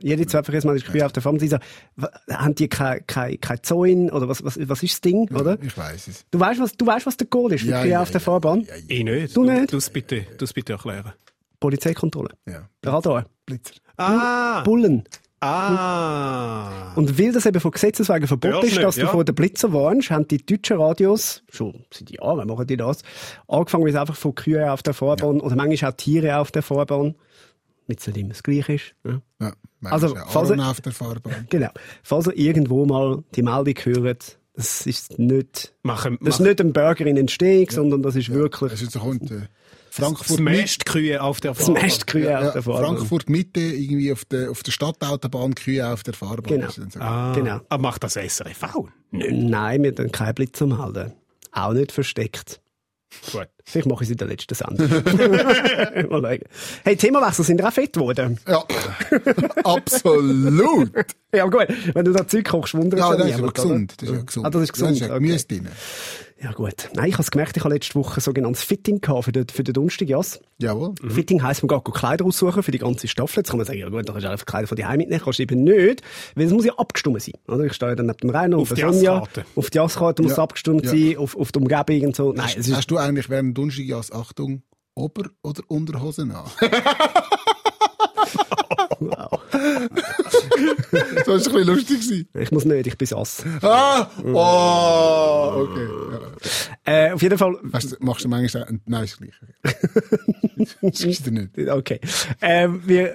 jede 0.00 0.26
zweite 0.26 0.44
Verkehrsmeldung 0.44 0.82
ist 0.82 0.90
Kühe 0.90 1.04
auf 1.04 1.12
der 1.12 1.22
sagen, 1.22 1.58
wa- 1.96 2.10
haben 2.30 2.54
die 2.54 2.68
kein, 2.68 3.06
kein, 3.06 3.40
kein 3.40 3.62
Zäun 3.62 4.10
oder 4.10 4.28
was, 4.28 4.44
was, 4.44 4.58
was 4.68 4.82
ist 4.82 4.92
das 4.94 5.00
Ding, 5.00 5.28
oder? 5.34 5.58
Ich 5.62 5.76
weiß 5.76 6.08
es. 6.08 6.24
Du 6.30 6.38
weißt, 6.38 6.60
was, 6.60 6.76
du 6.76 6.86
weißt, 6.86 7.06
was 7.06 7.16
der 7.16 7.26
Goal 7.26 7.52
ist 7.52 7.62
für 7.64 7.70
Ja, 7.70 7.82
Kühe 7.82 7.90
ja, 7.92 8.02
auf 8.02 8.10
der 8.10 8.20
ja, 8.20 8.24
Fahrbahn? 8.24 8.60
Ja, 8.62 8.74
ja, 8.76 8.82
Ich 8.88 9.04
nicht. 9.04 9.36
Du 9.36 9.44
nicht? 9.44 9.72
Du 9.72 9.76
es 9.76 9.90
bitte, 9.90 10.24
du's 10.38 10.52
bitte 10.52 10.74
erklären. 10.74 11.12
Polizeikontrolle. 11.60 12.30
ja. 12.48 12.68
Radar. 12.84 13.26
Blitzer. 13.46 13.74
Ah! 13.96 14.62
Bullen. 14.62 15.04
Ah! 15.40 16.92
Und 16.94 17.18
weil 17.18 17.32
das 17.32 17.46
eben 17.46 17.60
von 17.60 17.70
Gesetzes 17.72 18.08
wegen 18.08 18.26
verboten 18.26 18.64
ist, 18.66 18.76
dass 18.80 18.94
du 18.94 19.02
ja. 19.02 19.08
vor 19.08 19.24
den 19.24 19.34
Blitzer 19.34 19.72
warnst, 19.72 20.10
haben 20.10 20.28
die 20.28 20.38
deutschen 20.44 20.78
Radios, 20.80 21.42
schon 21.50 21.84
seit 21.92 22.10
Jahren 22.10 22.46
machen 22.48 22.66
die 22.66 22.76
das, 22.76 23.02
angefangen, 23.48 23.84
weil 23.84 23.90
es 23.92 23.96
einfach 23.96 24.16
von 24.16 24.34
Kühen 24.34 24.68
auf 24.68 24.82
der 24.82 24.94
Fahrbahn 24.94 25.40
oder 25.40 25.56
manchmal 25.56 25.90
auch 25.90 25.96
Tiere 25.96 26.38
auf 26.38 26.52
der 26.52 26.62
Fahrbahn, 26.62 27.16
nicht 27.88 28.06
immer 28.08 28.28
das 28.30 28.42
Gleiche 28.42 28.74
ist. 28.74 28.94
Ja. 29.04 29.20
Ja, 29.40 29.52
Also, 29.84 30.14
also, 30.14 30.16
falls 30.28 30.50
er- 30.50 30.70
auf 30.70 30.80
der 30.80 30.92
Fahrbahn. 30.92 31.46
Genau. 31.50 31.70
Falls 32.02 32.26
ihr 32.26 32.36
irgendwo 32.36 32.86
mal 32.86 33.22
die 33.34 33.42
Meldung 33.42 33.74
hört, 33.84 34.38
das 34.54 34.86
ist 34.86 35.18
nicht, 35.18 35.74
Machen, 35.82 36.18
das 36.20 36.34
ist 36.34 36.40
machen 36.40 36.48
nicht 36.48 36.60
ein 36.60 36.72
Burger 36.72 37.06
in 37.06 37.16
Entstehung, 37.16 37.66
sondern 37.70 38.02
das 38.02 38.16
ist 38.16 38.28
wirklich 38.30 38.70
Also, 38.72 38.84
jetzt 38.84 38.98
kommt 38.98 39.30
äh, 39.30 39.48
Frankfurt 39.90 40.40
Mitte. 40.40 40.56
Smashed 40.58 40.86
Kühe 40.86 41.22
auf 41.22 41.40
der 41.40 41.52
das 41.52 41.64
Fahrbahn. 41.64 41.82
meiste 41.82 42.06
Kühe 42.06 42.38
auf 42.38 42.44
Ja, 42.44 42.50
der 42.52 42.62
Fahrbahn. 42.62 42.84
Frankfurt 42.96 43.28
Mitte, 43.28 43.60
irgendwie 43.60 44.10
auf 44.12 44.24
der, 44.24 44.50
auf 44.50 44.62
der 44.62 44.72
Stadtautobahn, 44.72 45.54
Kühe 45.54 45.86
auf 45.86 46.02
der 46.02 46.14
Fahrbahn. 46.14 46.44
Genau. 46.44 46.66
Das 46.66 46.78
ist 46.78 46.92
so. 46.92 47.00
Ah, 47.00 47.32
Genau. 47.34 47.60
Aber 47.68 47.82
macht 47.82 48.02
das 48.04 48.14
SRF 48.14 48.62
auch? 48.74 48.88
Nicht. 49.10 49.30
Nein, 49.32 49.82
wir 49.82 49.92
dann 49.92 50.10
keinen 50.10 50.34
Blitzer 50.34 50.66
melden. 50.66 51.12
Auch 51.52 51.74
nicht 51.74 51.92
versteckt. 51.92 52.61
Gut. 53.30 53.48
Vielleicht 53.64 53.86
mache 53.86 54.02
ich 54.04 54.08
es 54.08 54.12
in 54.12 54.16
der 54.18 54.26
letzten 54.28 54.54
Sendung. 54.54 54.88
Mal 56.10 56.22
schauen. 56.22 56.38
Hey, 56.84 56.96
Themawechsel, 56.96 57.44
sind 57.44 57.58
wir 57.58 57.68
auch 57.68 57.72
fett 57.72 57.92
geworden? 57.92 58.38
Ja, 58.48 58.64
absolut. 59.64 60.90
Ja 61.34 61.46
gut, 61.46 61.66
wenn 61.94 62.04
du 62.04 62.12
da 62.12 62.28
Zeug 62.28 62.44
kochst, 62.44 62.74
wundert 62.74 63.00
Ja, 63.00 63.10
es 63.12 63.16
das 63.16 63.28
ja 63.28 63.34
ist 63.36 63.42
aber 63.42 63.52
gesund. 63.52 63.94
Das 63.96 64.06
ist 64.10 64.14
ja 64.14 64.22
gesund. 64.22 64.46
Ah, 64.46 64.50
das 64.50 64.62
ist 64.64 64.72
gesund, 64.74 64.98
Ja, 65.00 65.06
okay. 65.06 65.14
Gemüse 65.14 65.46
drin. 65.46 65.68
Ja 66.42 66.50
gut. 66.52 66.90
Nein, 66.94 67.06
ich 67.08 67.12
habe 67.14 67.22
es 67.22 67.30
gemerkt, 67.30 67.56
ich 67.56 67.62
habe 67.62 67.72
letzte 67.72 67.94
Woche 67.94 68.16
ein 68.18 68.20
sogenanntes 68.20 68.64
Fitting 68.64 69.00
gehabt 69.00 69.24
für 69.26 69.32
den, 69.32 69.46
für 69.48 69.62
den 69.62 69.74
Donnerstag, 69.74 70.08
Jas. 70.08 70.40
Jawohl. 70.58 70.94
Fitting 71.08 71.40
heisst, 71.42 71.62
man 71.62 71.68
geht 71.82 71.94
Kleider 71.94 72.24
aussuchen 72.24 72.64
für 72.64 72.72
die 72.72 72.78
ganze 72.78 73.06
Staffel. 73.06 73.38
Jetzt 73.40 73.50
kann 73.50 73.58
man 73.58 73.66
sagen, 73.66 73.78
ja 73.78 73.88
gut, 73.88 74.08
dann 74.08 74.14
kannst 74.14 74.24
du 74.26 74.30
einfach 74.30 74.46
Kleider 74.46 74.66
von 74.66 74.76
die 74.76 74.82
mitnehmen. 74.82 75.20
Kannst 75.22 75.38
du 75.38 75.42
eben 75.44 75.62
nicht, 75.62 76.02
weil 76.34 76.46
es 76.46 76.52
muss 76.52 76.64
ja 76.64 76.72
abgestimmt 76.76 77.22
sein. 77.22 77.34
Oder? 77.46 77.64
Ich 77.66 77.74
stehe 77.74 77.94
dann 77.94 78.06
neben 78.06 78.18
dem 78.18 78.30
Rainer 78.30 78.56
Auf 78.56 78.62
auf 78.72 78.76
die 78.76 78.82
der 78.82 78.92
Sonja. 78.92 79.12
Jasskarte. 79.18 79.44
Auf 79.54 79.70
die 79.70 79.78
Jasskarte 79.78 80.22
muss 80.22 80.30
Ja. 80.30 80.34
es 80.34 80.38
abgestimmt 80.40 80.84
Ja. 80.84 80.90
sein, 80.90 81.16
auf, 81.18 81.36
auf 81.36 81.52
die 81.52 81.58
Umgebung 81.60 82.00
und 82.08 82.16
so. 82.16 82.32
Nein, 82.32 82.50
es 82.58 82.66
ist 82.66 82.74
Hast 82.76 82.90
du 82.90 82.98
eigentlich 82.98 83.30
während 83.30 83.56
Dunstigas, 83.56 84.10
Achtung, 84.10 84.62
Ober- 84.96 85.30
oder 85.44 85.62
Unterhosen 85.68 86.32
an? 86.32 86.44
wow. 89.10 89.40
das 89.50 91.26
war 91.26 91.34
ein 91.34 91.38
bisschen 91.38 91.64
lustig. 91.64 92.00
gewesen. 92.00 92.28
Ich 92.34 92.50
muss 92.52 92.64
nicht, 92.64 92.86
ich 92.86 92.98
bin 92.98 93.06
sass. 93.06 93.44
Ah! 93.62 94.08
Oh! 94.24 95.68
Okay. 95.68 95.88
Ja. 96.84 97.08
Äh, 97.08 97.12
auf 97.12 97.22
jeden 97.22 97.38
Fall, 97.38 97.56
Weißt 97.62 97.92
du, 97.92 97.96
machst 98.00 98.24
du 98.24 98.28
manchmal 98.28 98.64
auch... 98.64 98.68
Nein, 98.86 99.04
ist 99.04 99.18
gleich. 99.18 99.32
Das 100.82 101.00
ist 101.00 101.26
dir 101.26 101.30
nicht. 101.30 101.58
Okay. 101.70 102.00
Ähm, 102.40 102.82
wir, 102.84 103.14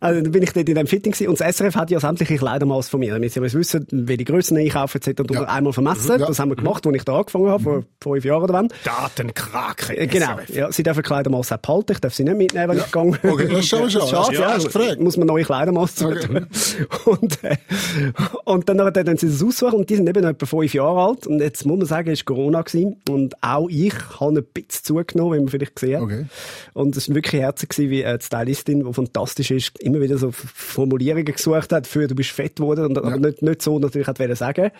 also, 0.00 0.20
dann 0.20 0.32
bin 0.32 0.42
ich 0.42 0.52
dort 0.52 0.68
in 0.68 0.74
dem 0.74 0.86
Fitting 0.86 1.12
gewesen. 1.12 1.28
und 1.30 1.40
das 1.40 1.56
SRF 1.56 1.74
hat 1.76 1.90
ja 1.90 2.00
sämtliche 2.00 2.36
Kleidermaß 2.36 2.88
von 2.88 3.00
mir. 3.00 3.14
Damit 3.14 3.32
sie 3.32 3.40
wissen, 3.42 3.86
welche 3.90 4.24
Grössen 4.24 4.56
ich 4.58 4.72
kaufe, 4.72 4.98
etc. 4.98 5.20
Und 5.20 5.30
Ja. 5.32 5.42
einmal 5.44 5.72
vermessen. 5.72 6.18
Ja. 6.20 6.26
Das 6.26 6.38
haben 6.38 6.50
wir 6.50 6.56
gemacht, 6.56 6.86
als 6.86 6.96
ich 6.96 7.04
da 7.04 7.18
angefangen 7.18 7.48
habe, 7.48 7.62
vor 7.62 7.82
fünf 8.02 8.24
Jahren 8.24 8.42
oder 8.44 8.54
wann. 8.54 8.68
Datenkrake. 8.84 9.96
Äh, 9.96 10.06
Genau. 10.06 10.36
SRF. 10.36 10.50
Ja, 10.54 10.72
sie 10.72 10.82
dürfen 10.82 11.02
Kleidermaß 11.02 11.52
auch 11.52 11.56
behalten. 11.58 11.92
Ich 11.92 12.00
darf 12.00 12.14
sie 12.14 12.24
nicht 12.24 12.36
mitnehmen, 12.36 12.70
wenn 12.70 12.78
ich 12.78 12.92
gehe. 12.92 13.30
Okay, 13.32 13.48
das 13.48 13.58
ist 13.60 13.68
schon 13.68 13.90
schade. 13.90 14.06
Schade, 14.08 14.34
Ja, 14.34 14.40
ja. 14.40 14.50
hast 14.54 14.66
du 14.66 14.70
gefragt? 14.78 15.00
Muss 15.00 15.16
man 15.16 15.26
neue 15.26 15.44
Kleidermaß 15.44 15.94
zutun. 15.94 16.46
Und, 17.04 17.44
äh, 17.44 17.56
und 18.44 18.68
dann 18.68 18.76
nachher 18.78 19.04
dann 19.04 19.16
sie 19.16 19.28
das 19.28 19.42
aussuchen 19.42 19.74
und 19.74 19.90
die 19.90 19.96
sind 19.96 20.08
eben 20.08 20.24
etwa 20.24 20.46
fünf 20.46 20.74
Jahre 20.74 21.00
alt. 21.08 21.26
Und 21.26 21.40
jetzt 21.40 21.64
muss 21.66 21.78
man 21.78 21.86
sagen, 21.86 22.10
es 22.10 22.20
war 22.20 22.34
Corona 22.34 22.62
gewesen. 22.62 22.96
Und 23.08 23.34
auch 23.42 23.68
ich 23.68 23.94
habe 24.20 24.38
ein 24.40 24.44
bisschen 24.52 24.84
zugenommen, 24.84 25.34
wie 25.34 25.38
man 25.40 25.48
vielleicht 25.48 25.76
gesehen 25.76 25.96
hat. 25.96 26.02
Okay. 26.02 26.24
Und 26.74 26.96
es 26.96 27.08
war 27.08 27.14
wirklich 27.14 27.40
herzig, 27.42 27.70
gewesen, 27.70 27.90
wie 27.90 28.02
die 28.02 28.24
Stylistin, 28.24 28.84
die 28.84 28.92
fantastisch 28.92 29.45
ist, 29.50 29.78
immer 29.80 30.00
wieder 30.00 30.18
so 30.18 30.32
Formulierungen 30.32 31.24
gesucht 31.24 31.72
hat 31.72 31.86
für 31.86 32.06
du 32.06 32.14
bist 32.14 32.30
fett 32.30 32.56
geworden. 32.56 32.86
Und, 32.86 32.98
aber 32.98 33.16
nicht, 33.18 33.42
nicht 33.42 33.62
so 33.62 33.78
natürlich 33.78 34.06
hat 34.06 34.18
wollen 34.18 34.36
sagen, 34.36 34.70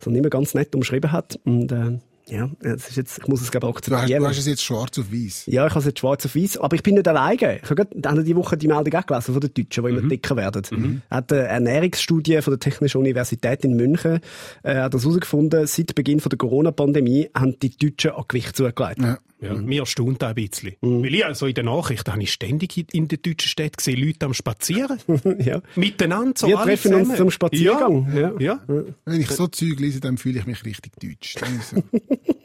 sondern 0.00 0.20
immer 0.22 0.30
ganz 0.30 0.54
nett 0.54 0.74
umschrieben 0.74 1.12
hat. 1.12 1.38
Und 1.44 1.72
äh, 1.72 1.98
ja, 2.26 2.50
das 2.60 2.88
ist 2.88 2.96
jetzt, 2.96 3.18
ich 3.18 3.28
muss 3.28 3.42
es 3.42 3.50
glaube 3.50 3.66
ich 3.66 3.72
Du 3.72 3.92
hast, 3.92 3.92
akzeptieren. 3.92 4.22
du 4.22 4.28
hast 4.28 4.38
es 4.38 4.46
jetzt 4.46 4.64
schwarz 4.64 4.98
auf 4.98 5.12
weiß. 5.12 5.44
Ja, 5.46 5.66
ich 5.66 5.70
habe 5.70 5.80
es 5.80 5.84
jetzt 5.84 5.98
schwarz 5.98 6.24
auf 6.24 6.34
weiß, 6.34 6.56
aber 6.56 6.74
ich 6.74 6.82
bin 6.82 6.94
nicht 6.94 7.06
alleine. 7.06 7.56
Ich 7.56 7.70
habe 7.70 7.74
gerade 7.74 7.94
Ende 7.94 8.24
die 8.24 8.34
Woche 8.34 8.56
die 8.56 8.66
Meldung 8.66 8.94
auch 8.94 9.06
gelesen 9.06 9.34
von 9.34 9.40
den 9.40 9.52
Deutschen, 9.52 9.84
die 9.84 9.90
immer 9.90 10.08
dicker 10.08 10.36
werden. 10.36 11.02
Hat 11.10 11.32
eine 11.32 11.42
Ernährungsstudie 11.42 12.40
von 12.40 12.52
der 12.52 12.60
Technischen 12.60 12.98
Universität 12.98 13.64
in 13.64 13.76
München 13.76 14.20
äh, 14.62 14.76
hat 14.76 14.94
das 14.94 15.04
herausgefunden, 15.04 15.66
seit 15.66 15.94
Beginn 15.94 16.20
von 16.20 16.30
der 16.30 16.38
Corona-Pandemie 16.38 17.28
haben 17.34 17.58
die 17.58 17.76
Deutschen 17.76 18.12
an 18.12 18.24
Gewicht 18.26 18.56
zugelegt. 18.56 19.02
Ja. 19.02 19.18
Ja, 19.44 19.54
mir 19.54 19.80
erstaunt 19.80 20.22
das 20.22 20.28
ein 20.30 20.34
bisschen. 20.34 20.74
Mhm. 20.80 21.02
Weil 21.02 21.14
ich 21.14 21.24
also 21.24 21.46
in 21.46 21.54
den 21.54 21.66
Nachrichten 21.66 22.12
habe 22.12 22.22
ich 22.22 22.32
ständig 22.32 22.76
in- 22.94 23.08
den 23.08 23.20
deutschen 23.22 23.48
Städten 23.48 23.76
gesehen, 23.76 24.00
Leute 24.04 24.26
am 24.26 24.34
Spazieren. 24.34 24.98
ja. 25.38 25.60
Miteinander, 25.76 26.32
so 26.36 26.46
Wir 26.48 26.58
alle 26.58 26.66
treffen 26.66 26.94
uns 26.94 27.02
zusammen. 27.02 27.16
zum 27.18 27.30
Spaziergang. 27.30 28.12
Ja. 28.14 28.20
Ja. 28.38 28.60
ja. 28.68 28.84
Wenn 29.04 29.20
ich 29.20 29.30
so 29.30 29.46
Zeug 29.46 29.78
lese, 29.80 30.00
dann 30.00 30.18
fühle 30.18 30.38
ich 30.40 30.46
mich 30.46 30.64
richtig 30.64 30.92
deutsch. 31.00 31.34
Dann, 31.40 31.58
ist 31.58 31.70
so, 31.70 31.82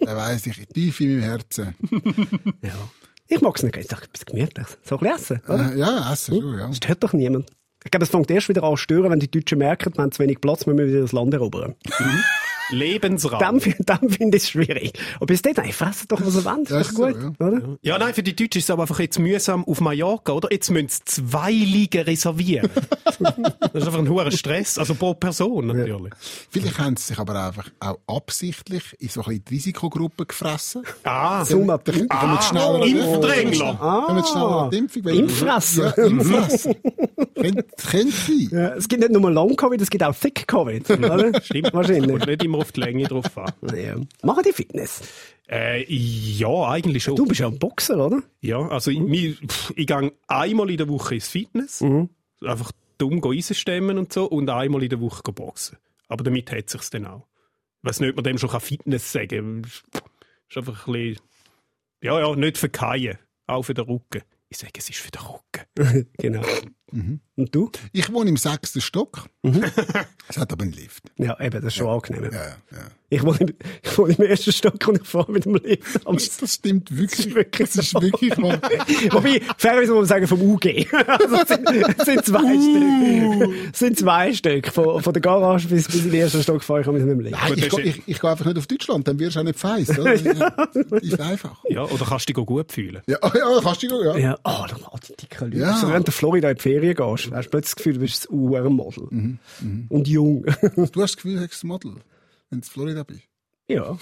dann 0.01 0.17
weiss 0.17 0.45
ich, 0.47 0.67
tief 0.67 0.99
in 1.01 1.13
meinem 1.19 1.23
Herzen. 1.23 1.75
ja. 2.61 2.73
Ich 3.27 3.41
mag 3.41 3.55
es 3.57 3.63
nicht, 3.63 3.77
ich 3.77 3.87
dachte, 3.87 4.05
etwas 4.11 4.25
Gemütliches. 4.25 4.77
So 4.83 4.97
ein 4.97 4.99
bisschen 5.01 5.15
essen, 5.15 5.41
oder? 5.47 5.73
Äh, 5.73 5.79
ja, 5.79 6.11
essen 6.13 6.41
schon, 6.41 6.57
ja. 6.57 6.67
Das 6.67 6.77
stört 6.77 7.03
doch 7.03 7.13
niemand. 7.13 7.45
Ich 7.85 7.91
glaube, 7.91 8.03
es 8.03 8.09
fängt 8.09 8.29
erst 8.31 8.49
wieder 8.49 8.63
an 8.63 8.71
zu 8.71 8.77
stören, 8.77 9.11
wenn 9.11 9.19
die 9.19 9.29
Deutschen 9.31 9.59
merken, 9.59 9.93
wir 9.95 10.03
haben 10.03 10.11
zu 10.11 10.21
wenig 10.23 10.41
Platz, 10.41 10.65
wir 10.65 10.73
müssen 10.73 10.89
wieder 10.89 11.01
das 11.01 11.11
Land 11.11 11.33
erobern. 11.33 11.75
Lebensraum. 12.71 13.39
Dann, 13.39 13.61
dann 13.79 14.09
finde 14.09 14.37
ich 14.37 14.43
es 14.43 14.49
schwierig. 14.49 14.93
Und 15.19 15.27
bis 15.27 15.41
dahin, 15.41 15.63
ey, 15.63 15.71
fressen 15.71 16.07
doch, 16.07 16.21
was 16.23 16.35
ihr 16.35 16.45
wollt. 16.45 16.69
Ja, 16.69 16.79
ist 16.79 16.91
doch 16.91 16.95
gut, 16.95 17.15
so, 17.39 17.45
oder? 17.45 17.77
Ja, 17.81 17.97
nein, 17.97 18.13
für 18.13 18.23
die 18.23 18.35
Deutschen 18.35 18.59
ist 18.59 18.65
es 18.65 18.69
aber 18.69 18.83
einfach 18.83 18.99
jetzt 18.99 19.19
mühsam 19.19 19.65
auf 19.65 19.81
Mallorca, 19.81 20.33
oder? 20.33 20.51
Jetzt 20.51 20.69
müssen 20.69 20.89
sie 20.89 21.05
zwei 21.05 21.51
Liegen 21.51 22.03
reservieren. 22.03 22.69
das 23.19 23.73
ist 23.73 23.87
einfach 23.87 23.99
ein 23.99 24.09
hoher 24.09 24.31
Stress. 24.31 24.77
Also 24.77 24.95
pro 24.95 25.13
Person 25.13 25.67
natürlich. 25.67 26.13
Vielleicht 26.49 26.79
haben 26.79 26.97
sie 26.97 27.07
sich 27.07 27.19
aber 27.19 27.47
einfach 27.47 27.69
auch 27.79 27.97
absichtlich 28.07 28.83
in 28.99 29.09
so 29.09 29.21
ein 29.21 29.25
bisschen 29.25 29.45
die 29.45 29.53
Risikogruppe 29.55 30.25
gefressen. 30.25 30.83
Ah, 31.03 31.41
up. 31.41 31.85
Dann 31.85 32.07
kommen 32.07 32.37
sie 32.41 32.47
schneller 32.47 32.85
Impfdrängler. 32.85 33.75
Kommen 33.75 34.23
sie 34.23 34.31
schneller 34.31 34.69
die 34.71 34.77
Impfung. 34.77 35.03
Ja, 35.03 35.13
Impffresser. 35.13 35.91
Könnte 37.39 38.11
sein. 38.11 38.49
Ja, 38.51 38.75
es 38.75 38.87
gibt 38.87 39.01
nicht 39.01 39.11
nur 39.11 39.31
Long-Covid, 39.31 39.81
es 39.81 39.89
gibt 39.89 40.03
auch 40.03 40.15
Thick-Covid, 40.15 40.89
oder? 40.97 41.41
Stimmt. 41.41 41.73
Wahrscheinlich. 41.73 42.11
Und 42.11 42.25
nicht 42.25 42.43
immer 42.43 42.58
auf 42.59 42.71
die 42.71 42.81
Länge 42.81 43.03
drauf 43.07 43.37
an. 43.37 43.51
Ja. 43.75 43.95
Machen 44.23 44.43
die 44.45 44.53
Fitness? 44.53 45.01
Äh, 45.49 45.83
ja, 45.91 46.69
eigentlich 46.69 47.03
schon. 47.03 47.15
Du 47.15 47.25
bist 47.25 47.39
ja 47.39 47.47
ein 47.47 47.57
Boxer, 47.59 48.05
oder? 48.05 48.21
Ja, 48.41 48.67
also 48.67 48.91
ich, 48.91 48.99
mir- 48.99 49.33
pff, 49.35 49.73
ich 49.75 49.87
gehe 49.87 50.11
einmal 50.27 50.69
in 50.69 50.77
der 50.77 50.87
Woche 50.89 51.15
ins 51.15 51.27
Fitness. 51.27 51.83
Einfach 52.43 52.71
dumm 52.97 53.19
go 53.21 53.31
einstemmen 53.31 53.97
und 53.97 54.13
so. 54.13 54.25
Und 54.25 54.49
einmal 54.49 54.83
in 54.83 54.89
der 54.89 54.99
Woche 55.01 55.23
boxen. 55.31 55.77
Aber 56.07 56.23
damit 56.23 56.51
hat 56.51 56.69
sich's 56.69 56.89
dann 56.89 57.05
auch. 57.05 57.27
Ich 57.81 57.89
weiss 57.89 57.99
nicht, 57.99 58.09
ob 58.09 58.15
man 58.17 58.23
dem 58.25 58.37
schon 58.37 58.49
Fitness 58.59 59.11
sagen 59.11 59.61
kann. 59.63 60.03
Ist 60.49 60.57
einfach 60.57 60.87
ein 60.87 60.93
bisschen, 60.93 61.19
ja, 62.01 62.19
ja, 62.19 62.35
nicht 62.35 62.57
verkeien. 62.57 63.17
Auch 63.47 63.63
für 63.63 63.73
den 63.73 63.85
Rücken. 63.85 64.21
Ich 64.49 64.57
sage, 64.57 64.73
es 64.77 64.89
ist 64.89 64.99
für 64.99 65.11
den 65.11 65.21
Rücken. 65.21 66.07
genau. 66.17 66.41
Und 66.91 67.55
du? 67.55 67.71
Ich 67.93 68.11
wohne 68.11 68.29
im 68.29 68.37
sechsten 68.37 68.81
Stock. 68.81 69.25
Es 70.31 70.37
hat 70.37 70.53
aber 70.53 70.61
einen 70.61 70.73
Lift. 70.73 71.05
Ja, 71.17 71.39
eben, 71.39 71.55
das 71.55 71.73
ist 71.73 71.75
schon 71.77 71.87
angenehm. 71.87 72.25
Ja, 72.25 72.29
ja. 72.29 72.87
Ich, 73.09 73.23
wohne 73.23 73.39
im, 73.39 73.47
ich 73.81 73.97
wohne 73.97 74.13
im 74.13 74.23
ersten 74.23 74.51
Stock 74.51 74.87
und 74.87 75.01
ich 75.01 75.07
fahre 75.07 75.31
mit 75.31 75.45
dem 75.45 75.55
Lift. 75.55 76.05
Das, 76.05 76.37
das 76.39 76.53
stimmt 76.53 76.95
wirklich. 76.95 77.27
ist 77.27 77.35
wirklich 77.35 77.69
das 77.73 77.83
ist 77.83 77.93
wirklich 77.95 78.37
wahr. 78.37 78.61
Wobei, 79.09 79.41
fairerweise 79.57 79.91
muss 79.91 80.01
man 80.01 80.05
sagen, 80.05 80.27
vom 80.27 80.39
UG. 80.39 80.85
Also, 81.07 81.35
es 81.35 81.47
sind, 81.47 81.67
es 81.97 82.05
sind 82.05 82.25
zwei 82.25 82.59
Stück. 82.59 83.55
Es 83.73 83.79
sind 83.79 83.97
zwei 83.97 84.33
Stück. 84.33 84.67
Von, 84.67 85.01
von 85.01 85.13
der 85.13 85.21
Garage 85.23 85.67
bis, 85.67 85.87
bis 85.87 86.05
in 86.05 86.11
den 86.11 86.21
ersten 86.21 86.43
Stock 86.43 86.63
fahre 86.63 86.81
ich 86.81 86.87
mit 86.87 87.01
dem 87.01 87.19
Lift. 87.21 87.35
Nein, 87.35 87.53
ich, 87.55 87.69
das 87.69 87.79
ich, 87.79 88.03
ich 88.05 88.19
gehe 88.19 88.29
einfach 88.29 88.45
nicht 88.45 88.57
auf 88.59 88.67
Deutschland, 88.67 89.07
dann 89.07 89.17
wirst 89.17 89.35
du 89.35 89.39
auch 89.39 89.43
nicht 89.43 89.57
feiss. 89.57 89.97
Oder? 89.97 90.13
Ist 90.13 91.19
einfach. 91.19 91.63
Ja, 91.69 91.85
oder 91.85 92.05
kannst 92.05 92.29
du 92.29 92.33
dich 92.33 92.45
gut 92.45 92.71
fühlen? 92.71 93.01
Ja, 93.07 93.17
ja 93.23 93.59
kannst 93.63 93.81
du 93.81 93.87
dich 93.87 93.97
ja. 94.05 94.17
Ja, 94.17 94.37
oh, 94.43 94.65
die 95.07 95.15
dicken 95.15 95.45
Leute. 95.45 95.57
Ja. 95.57 95.77
So, 95.77 95.87
wenn 95.87 96.03
du 96.03 96.09
in 96.09 96.11
Florida 96.11 96.53
die 96.53 96.61
Ferien 96.79 96.95
gehst, 96.95 97.31
hast 97.31 97.45
du 97.45 97.49
plötzlich 97.49 97.61
das 97.61 97.75
Gefühl, 97.75 97.93
du 97.93 97.99
bist 97.99 98.29
ein 98.29 98.35
Uhrenmodel. 98.35 99.37
Und 99.89 100.07
jung. 100.07 100.43
Du 100.43 100.81
hast 100.83 100.95
das 100.95 101.15
Gefühl, 101.15 101.39
du 101.39 101.47
bist 101.47 101.63
ein 101.63 101.67
Model, 101.67 101.91
wenn 101.93 102.01
du 102.51 102.55
in 102.57 102.63
Florida 102.63 103.03
bist. 103.03 103.21
ja. 103.67 103.97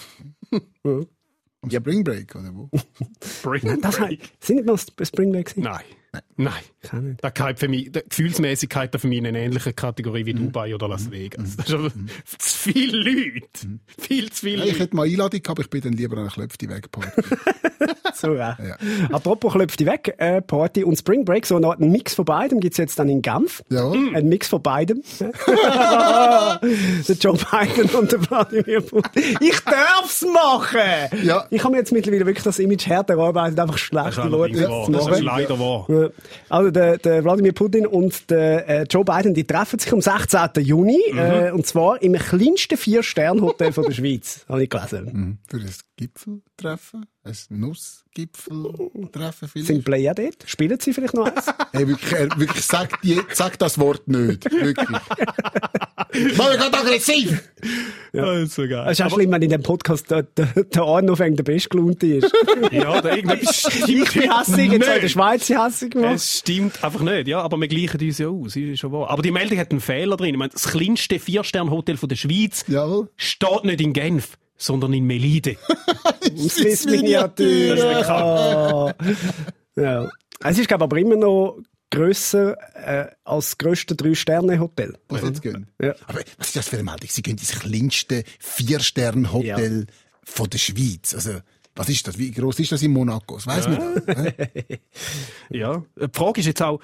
Am 1.60 1.70
Spring 1.70 2.04
Break, 2.04 2.34
oder 2.36 2.54
wo? 2.54 2.70
Spring 3.24 3.80
Das 3.80 3.96
Break. 3.96 4.20
sind 4.40 4.56
nicht 4.56 4.66
mal 4.66 4.78
Spring 4.78 5.32
Break 5.32 5.46
gewesen? 5.46 5.62
Nein. 5.64 5.84
Nein. 6.36 6.52
Ich 6.82 6.92
auch 6.92 6.98
nicht. 6.98 7.22
Da 7.22 7.30
gehört 7.30 7.58
für 7.58 7.68
mich, 7.68 7.90
die 7.90 8.00
Gefühlsmäßigkeit 8.08 8.98
für 8.98 9.08
mich 9.08 9.18
in 9.18 9.26
eine 9.26 9.40
ähnliche 9.40 9.72
Kategorie 9.72 10.26
wie 10.26 10.34
Dubai 10.34 10.74
oder 10.74 10.88
Las 10.88 11.10
Vegas. 11.10 11.56
Das 11.56 11.66
ist 11.68 11.74
aber 11.74 11.90
zu 11.90 12.38
viele 12.38 12.98
Leute. 12.98 13.80
Viel 13.98 14.30
zu 14.30 14.46
viele 14.46 14.64
Ja, 14.64 14.72
ich 14.72 14.78
hätte 14.78 14.94
mal 14.94 15.06
Einladung 15.06 15.42
gehabt, 15.42 15.58
aber 15.58 15.62
ich 15.62 15.70
bin 15.70 15.80
dann 15.80 15.92
lieber 15.92 16.16
an 16.16 16.24
einer 16.24 16.30
Klöpfti 16.30 16.68
weggeparkt. 16.68 17.12
So, 18.14 18.34
ja. 18.34 18.56
Ja. 18.66 18.76
Apropos 19.12 19.54
weg, 19.54 20.14
äh, 20.18 20.42
Party 20.42 20.82
und 20.82 20.96
Spring 20.96 21.24
Break, 21.24 21.46
so 21.46 21.56
eine 21.56 21.68
Art 21.68 21.78
Mix 21.78 22.14
von 22.16 22.24
beidem 22.24 22.58
gibt's 22.58 22.78
jetzt 22.78 22.98
dann 22.98 23.08
in 23.08 23.22
Genf. 23.22 23.62
Ja. 23.70 23.90
Ein 23.90 24.28
Mix 24.28 24.48
von 24.48 24.60
beidem. 24.60 25.02
der 25.20 27.16
Joe 27.20 27.36
Biden 27.36 27.90
und 27.90 28.10
der 28.10 28.20
Vladimir 28.20 28.80
Putin. 28.80 29.22
Ich 29.40 29.60
darf's 29.60 30.22
machen! 30.22 30.80
Ja. 31.22 31.46
Ich 31.50 31.62
habe 31.62 31.72
mir 31.72 31.78
jetzt 31.78 31.92
mittlerweile 31.92 32.26
wirklich 32.26 32.44
das 32.44 32.58
Image 32.58 32.86
härter 32.86 33.14
erarbeitet, 33.14 33.60
einfach 33.60 33.78
schlechte 33.78 34.22
Leute 34.22 34.68
Das 34.90 35.06
ist 35.06 35.20
leider 35.22 35.58
wahr. 35.58 35.86
Ja. 35.88 36.07
Also 36.48 36.70
der, 36.70 36.98
der 36.98 37.24
Wladimir 37.24 37.52
Putin 37.52 37.86
und 37.86 38.30
der 38.30 38.68
äh, 38.68 38.82
Joe 38.84 39.04
Biden, 39.04 39.34
die 39.34 39.44
treffen 39.44 39.78
sich 39.78 39.92
am 39.92 40.00
16. 40.00 40.62
Juni, 40.64 41.00
äh, 41.16 41.50
und 41.50 41.66
zwar 41.66 42.00
im 42.02 42.14
kleinsten 42.14 42.76
Vier-Sterne-Hotel 42.76 43.72
von 43.72 43.84
der 43.84 43.92
Schweiz, 43.92 44.44
habe 44.48 44.64
ich 44.64 44.70
gelesen. 44.70 45.38
Für 45.48 45.56
ein 45.56 45.70
Gipfeltreffen? 45.96 47.06
Ein 47.24 47.36
Nussgipfeltreffen 47.50 49.48
vielleicht? 49.48 49.66
Sind 49.66 49.84
Player 49.84 50.14
dort? 50.14 50.44
Spielen 50.46 50.78
sie 50.80 50.92
vielleicht 50.92 51.14
noch 51.14 51.26
eins? 51.26 51.46
Hey, 51.72 51.86
wirklich, 51.86 52.12
er, 52.12 52.28
wirklich 52.38 52.64
sag, 52.64 53.00
die, 53.02 53.20
sag 53.34 53.58
das 53.58 53.78
Wort 53.78 54.08
nicht. 54.08 54.50
Wirklich. 54.50 54.88
Mal 56.36 56.56
gerade 56.56 56.78
aggressiv! 56.78 57.42
Ja. 58.18 58.24
Das 58.34 58.42
ist 58.48 58.54
so 58.54 58.66
geil. 58.66 58.84
Es 58.88 58.98
ist 58.98 59.06
auch 59.06 59.14
schlimm, 59.14 59.30
wenn 59.30 59.42
in 59.42 59.50
dem 59.50 59.62
Podcast 59.62 60.10
der, 60.10 60.24
der, 60.24 60.46
der 60.64 60.82
Arno 60.82 61.14
fängt 61.14 61.38
der 61.38 61.44
Bestgelaunte 61.44 62.06
ist. 62.06 62.32
Ja, 62.72 63.00
da 63.00 63.14
irgendetwas 63.14 63.60
stimmt 63.60 63.88
ich 63.88 64.12
bin 64.12 64.32
hässig, 64.32 64.72
jetzt 64.72 64.88
hat 64.88 65.02
der. 65.02 65.08
Schweiz 65.08 65.48
hässig 65.48 65.90
gemacht. 65.92 66.14
Es 66.16 66.38
stimmt 66.38 66.82
einfach 66.82 67.00
nicht, 67.00 67.28
ja, 67.28 67.40
aber 67.40 67.56
wir 67.56 67.68
gleichen 67.68 68.00
uns 68.00 68.18
ja 68.18 68.28
aus, 68.28 68.56
ist 68.56 68.80
schon 68.80 68.92
wahr. 68.92 69.10
Aber 69.10 69.22
die 69.22 69.30
Meldung 69.30 69.58
hat 69.58 69.70
einen 69.70 69.80
Fehler 69.80 70.16
drin. 70.16 70.30
Ich 70.30 70.36
meine, 70.38 70.50
das 70.50 70.68
kleinste 70.68 71.18
Vier-Stern-Hotel 71.18 71.96
von 71.96 72.08
der 72.08 72.16
Schweiz 72.16 72.64
Jawohl. 72.66 73.08
steht 73.16 73.64
nicht 73.64 73.80
in 73.80 73.92
Genf, 73.92 74.36
sondern 74.56 74.92
in 74.92 75.04
Melide. 75.04 75.56
Swiss 76.48 76.84
Miniatur. 76.86 77.76
Das 77.76 77.78
ist 77.78 77.98
bekannt. 78.00 78.08
Ah. 78.08 78.94
Ja. 79.76 80.08
Es 80.44 80.58
ist, 80.58 80.68
glaube 80.68 80.82
ich, 80.82 80.84
aber 80.84 80.98
immer 80.98 81.16
noch 81.16 81.58
grösser 81.90 82.56
äh, 82.74 83.10
als 83.24 83.50
das 83.50 83.58
grösste 83.58 83.94
Drei-Sterne-Hotel. 83.96 84.98
Was 85.08 85.22
jetzt 85.22 85.42
gehen? 85.42 85.68
Ja. 85.80 85.94
Aber 86.06 86.20
was 86.38 86.48
ist 86.48 86.56
das 86.56 86.68
für 86.68 86.76
eine 86.76 86.84
Meldung? 86.84 87.08
Sie 87.10 87.22
gehen 87.22 87.38
ins 87.38 87.58
kleinste 87.58 88.24
Vier-Sterne-Hotel 88.38 89.86
von 90.24 90.50
der 90.50 90.58
Schweiz. 90.58 91.14
Also, 91.14 91.40
was 91.74 91.88
ist 91.88 92.06
das? 92.06 92.18
Wie 92.18 92.30
groß 92.30 92.58
ist 92.60 92.72
das 92.72 92.82
in 92.82 92.92
Monaco? 92.92 93.36
Das 93.36 93.46
weiss 93.46 93.68
man. 93.68 94.02
hä? 94.06 94.78
Ja. 95.50 95.82
Die 95.96 96.06
Frage 96.12 96.40
ist 96.40 96.46
jetzt 96.46 96.62
auch, 96.62 96.80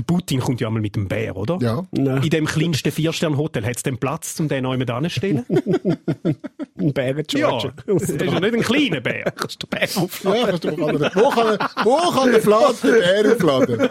der 0.00 0.14
Putin 0.14 0.40
kommt 0.40 0.60
ja 0.60 0.68
einmal 0.68 0.80
mit 0.80 0.96
dem 0.96 1.08
Bär, 1.08 1.36
oder? 1.36 1.58
Ja. 1.60 1.84
Nein. 1.90 2.22
In 2.22 2.30
dem 2.30 2.46
kleinsten 2.46 2.90
Vier-Stern-Hotel 2.90 3.64
hat 3.66 3.76
es 3.76 3.82
den 3.82 3.98
Platz, 3.98 4.38
um 4.40 4.48
den 4.48 4.62
neu 4.62 4.82
anzustellen? 4.82 5.44
Ein 6.78 6.92
Bären 6.94 7.24
ja. 7.30 7.50
Georgia. 7.50 7.72
Das 7.86 8.02
ist 8.04 8.20
ja 8.20 8.40
nicht 8.40 8.54
ein 8.54 8.62
kleiner 8.62 9.00
Bär. 9.00 9.24
Kannst 9.36 9.62
du 9.62 9.66
den 9.66 9.78
Bären 9.78 10.02
aufladen? 10.02 10.40
Ja, 10.40 10.46
kannst 10.46 10.64
du 10.64 10.70
wo 10.70 11.30
kann, 11.30 11.58
wo 11.84 11.96
kann 12.10 12.30
der 12.30 12.40
Fladen 12.40 12.76
Bär 12.80 13.32
aufladen? 13.32 13.90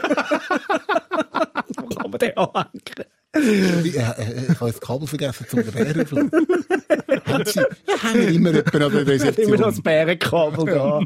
Wo 1.77 1.95
kann 1.95 2.11
man 2.11 2.19
den 2.19 2.37
anhängen? 2.37 3.85
Ich, 3.85 3.95
äh, 3.95 3.99
äh, 3.99 4.51
ich 4.51 4.59
habe 4.59 4.71
das 4.71 4.81
Kabel 4.81 5.07
vergessen, 5.07 5.45
um 5.51 5.63
den 5.63 5.71
Bär 5.71 6.01
aufzuladen. 6.01 6.31
haben 7.25 7.45
Sie, 7.45 7.59
ja, 7.59 7.65
haben 8.03 8.21
immer 8.21 8.51
jemanden 8.51 8.83
an 8.83 8.91
der 8.91 9.01
Immer 9.01 9.57
noch 9.57 9.67
das 9.67 9.77
Rezeption. 9.77 9.83
Bärenkabel 9.83 10.65
da. 10.65 10.99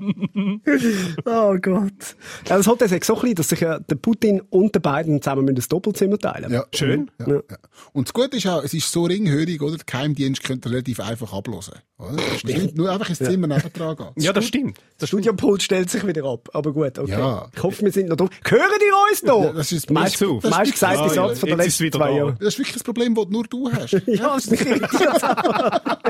oh 1.26 1.58
Gott. 1.62 2.16
Ja, 2.48 2.58
das 2.58 2.68
Hotel 2.68 2.92
ist 2.92 3.06
so 3.06 3.16
klein, 3.16 3.36
dass 3.36 3.50
sich 3.50 3.60
ja 3.62 3.80
der 3.80 3.96
Putin 3.96 4.42
und 4.50 4.76
der 4.76 4.80
beiden 4.80 5.22
zusammen 5.22 5.54
das 5.56 5.68
Doppelzimmer 5.68 6.18
teilen 6.18 6.52
Ja, 6.52 6.66
Schön. 6.74 7.10
Ja, 7.20 7.34
ja. 7.36 7.42
Und 7.94 8.08
das 8.08 8.14
Gute 8.14 8.38
ist 8.38 8.48
auch, 8.48 8.64
es 8.64 8.74
ist 8.74 8.92
so 8.92 9.04
ringhörig, 9.06 9.62
oder? 9.62 9.78
Der 9.78 9.86
Geheimdienst 9.86 10.44
könnte 10.44 10.70
relativ 10.70 11.00
einfach 11.00 11.34
ablosen. 11.34 11.76
Oder? 12.00 12.22
Stimmt. 12.38 12.76
Nur 12.76 12.92
einfach 12.92 13.10
ins 13.10 13.20
Zimmer 13.20 13.48
nebendran 13.48 13.96
gehen. 13.96 14.08
Ja, 14.18 14.34
das 14.34 14.46
stimmt. 14.46 14.78
Das 14.98 15.08
Studiopult 15.10 15.62
stellt 15.64 15.90
sich 15.90 16.06
wieder 16.06 16.26
ab. 16.26 16.50
Aber 16.54 16.74
gut, 16.74 16.98
okay. 17.00 17.12
Ja. 17.12 17.48
Ich 17.56 17.64
hoffe, 17.64 17.84
wir 17.84 17.92
sind 17.92 18.10
noch 18.10 18.18
da. 18.18 18.28
Hören 18.46 18.62
die 18.82 19.12
uns 19.12 19.24
noch? 19.24 19.44
Ja, 19.46 19.54
das 19.54 19.72
ist- 19.72 19.90
meist, 19.90 20.20
das 20.20 20.30
ist- 20.44 20.50
meist 20.50 20.72
gesagte 20.74 20.98
Ja, 21.00 21.08
ja, 21.08 21.14
Satz 21.30 21.40
von 21.40 21.50
es 21.52 21.58
letzten 21.58 21.84
wieder 21.86 22.00
zwei. 22.00 22.12
Jahren. 22.18 22.36
Das 22.40 22.48
ist 22.50 22.58
wirklich 22.60 22.74
das 22.74 22.84
Problem, 22.84 23.16
das 23.16 23.28
nur 23.30 23.44
du 23.46 23.72
hast. 23.72 23.94
Ja, 24.08 24.34
das 24.36 24.46
ist 24.48 24.52
nicht 24.52 24.66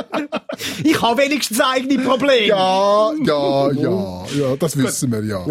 Ich 0.84 1.02
habe 1.02 1.22
wenigstens 1.22 1.60
eigene 1.62 2.04
Probleme. 2.04 2.48
Ja, 2.48 3.14
ja, 3.24 3.72
ja, 3.72 4.26
ja, 4.38 4.56
das 4.56 4.78
wissen 4.78 5.12
wir, 5.12 5.24
ja. 5.24 5.46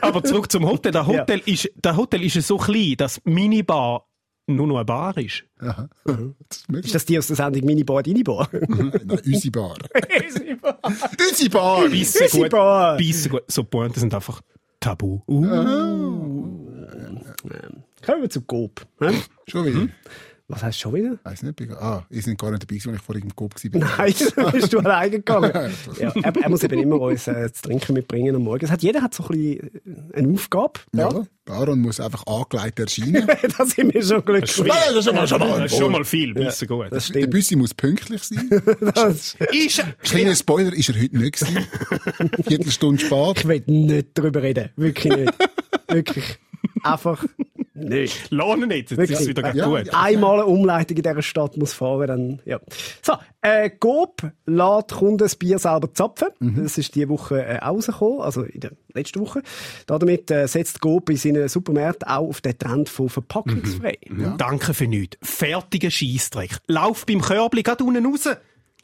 Aber 0.00 0.22
zurück 0.24 0.50
zum 0.50 0.66
Hotel. 0.66 0.92
Der 0.92 1.06
Hotel, 1.06 1.42
ist, 1.46 1.70
der 1.76 1.96
Hotel 1.96 2.22
ist 2.22 2.36
ja 2.36 2.42
so 2.42 2.56
klein, 2.56 2.94
dass 2.96 3.20
Minibar 3.24 4.06
nur 4.46 4.66
noch 4.66 4.76
eine 4.76 4.84
Bar 4.84 5.16
ist. 5.18 5.44
Aha. 5.58 5.88
Das 6.04 6.64
ist. 6.68 6.84
Ist 6.86 6.94
das 6.94 7.04
die 7.04 7.18
aus 7.18 7.26
der 7.26 7.36
Sendung 7.36 7.64
Minibar, 7.64 8.02
deine 8.02 8.22
Bar? 8.22 8.48
Nein, 8.52 8.92
unsere 9.08 9.50
Bar. 9.50 9.76
unsere 9.94 11.50
Bar! 11.50 11.84
Unsere 11.84 12.28
gut. 12.30 12.50
Bar. 12.50 12.96
Bissen 12.96 13.30
gut. 13.30 13.42
So 13.48 13.64
Pointen 13.64 14.00
sind 14.00 14.14
einfach 14.14 14.40
tabu. 14.80 15.20
Kommen 15.26 16.64
wir 18.20 18.30
zu 18.30 18.40
Coop. 18.42 18.86
Hm? 18.98 19.22
Schon 19.48 19.66
wieder? 19.66 19.88
Was 20.48 20.62
heißt 20.62 20.78
schon 20.78 20.94
wieder? 20.94 21.18
Weiss 21.24 21.42
nicht. 21.42 21.56
bin- 21.56 21.72
Ah, 21.72 22.06
ihr 22.08 22.22
seid 22.22 22.38
gar 22.38 22.52
nicht 22.52 22.62
dabei, 22.62 22.76
als 22.76 22.86
ich 22.86 23.02
vorhin 23.02 23.24
im 23.24 23.34
Coop 23.34 23.52
war. 23.54 23.80
Nein, 23.98 24.14
da 24.36 24.50
bist 24.52 24.72
du 24.72 24.78
alleine 24.78 25.10
gegangen. 25.10 25.50
ja, 26.00 26.12
er, 26.22 26.36
er 26.36 26.48
muss 26.50 26.62
eben 26.62 26.78
immer 26.78 27.00
uns 27.00 27.26
äh, 27.26 27.52
zu 27.52 27.62
trinken 27.62 27.94
mitbringen 27.94 28.36
am 28.36 28.42
Morgen. 28.44 28.64
Es 28.64 28.70
hat, 28.70 28.80
jeder 28.82 29.02
hat 29.02 29.12
so 29.12 29.24
ein 29.24 29.28
bisschen 29.30 29.70
äh, 30.14 30.18
eine 30.18 30.32
Aufgabe. 30.32 30.74
Ja. 30.94 31.24
Baron 31.46 31.80
muss 31.80 31.98
einfach 31.98 32.24
angelegt 32.28 32.78
erscheinen. 32.78 33.26
da 33.58 33.64
sind 33.66 33.92
wir 33.92 34.02
schon 34.04 34.24
glücklich. 34.24 34.56
Nein, 34.58 34.68
das 34.88 34.96
ist 34.98 35.04
schon 35.06 35.14
mal, 35.16 35.26
schon 35.28 35.38
mal. 35.40 35.60
Das 35.62 35.72
ist 35.72 35.78
schon 35.78 35.92
mal 35.92 36.04
viel. 36.04 36.32
Bissen 36.34 36.68
gut. 36.68 36.86
Das 36.90 37.06
Der 37.06 37.18
stimmt. 37.20 37.30
Büssi 37.30 37.56
muss 37.56 37.74
pünktlich 37.74 38.22
sein. 38.22 38.48
Das, 38.94 39.36
Ist, 39.52 39.84
Kleiner 40.02 40.34
Spoiler, 40.36 40.72
ist 40.72 40.88
er 40.90 41.00
heute 41.00 41.16
nicht 41.18 41.40
gewesen. 41.40 41.66
Viertelstunde 42.46 43.00
spät. 43.04 43.38
ich 43.38 43.48
will 43.48 43.62
nicht 43.66 44.08
darüber 44.14 44.42
reden. 44.42 44.70
Wirklich 44.76 45.16
nicht. 45.16 45.32
Wirklich. 45.88 46.38
Einfach 46.82 47.24
nicht. 47.74 48.30
Lohne 48.30 48.66
nicht, 48.66 48.90
jetzt 48.90 49.10
ist 49.10 49.20
es 49.20 49.28
wieder 49.28 49.54
Ja, 49.54 49.66
gut. 49.66 49.86
ja. 49.86 49.92
Einmal 50.00 50.36
eine 50.36 50.46
Umleitung 50.46 50.96
in 50.96 51.02
dieser 51.02 51.20
Stadt 51.22 51.58
muss 51.58 51.74
fahren, 51.74 52.06
dann, 52.06 52.42
ja. 52.46 52.58
So, 53.02 53.12
äh, 53.42 53.68
Coop 53.68 54.22
lässt 54.46 54.92
Kunden 54.92 55.18
das 55.18 55.36
Bier 55.36 55.58
selber 55.58 55.92
zapfen. 55.92 56.28
Das 56.40 56.78
ist 56.78 56.94
diese 56.94 57.10
Woche 57.10 57.44
äh, 57.44 57.58
rausgekommen, 57.58 58.20
also 58.22 58.42
in 58.44 58.60
der 58.60 58.70
letzten 58.94 59.20
Woche. 59.20 59.42
Damit 59.86 60.30
äh, 60.30 60.46
setzt 60.48 60.80
Coop 60.80 61.10
in 61.10 61.16
seinen 61.18 61.48
Supermärkten 61.48 62.08
auch 62.08 62.28
auf 62.28 62.40
den 62.40 62.58
Trend 62.58 62.88
von 62.88 63.10
verpackungsfrei. 63.10 63.98
Danke 64.38 64.72
für 64.72 64.86
nichts. 64.86 65.18
Fertiger 65.22 65.90
Scheissdreck. 65.90 66.56
Lauf 66.68 67.04
beim 67.04 67.20
Körbli 67.20 67.62
gerade 67.62 67.84
unten 67.84 68.06
raus. 68.06 68.26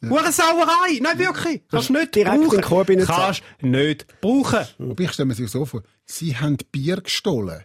Hure 0.05 0.33
Sauerei! 0.33 0.99
Nein, 1.01 1.19
wirklich! 1.19 1.63
Kannst 1.71 1.89
du 1.89 1.93
nicht 1.93 2.15
Direkt 2.15 2.35
in 2.35 2.51
den 2.51 2.61
brauchen. 2.61 2.99
Kannst 3.07 3.43
nicht 3.61 4.21
brauchen. 4.21 4.67
Aber 4.81 5.01
ich 5.01 5.13
stelle 5.13 5.27
mir 5.29 5.35
sich 5.35 5.49
so 5.49 5.65
vor, 5.65 5.83
Sie 6.05 6.37
haben 6.37 6.57
Bier 6.73 7.01
gestohlen. 7.01 7.63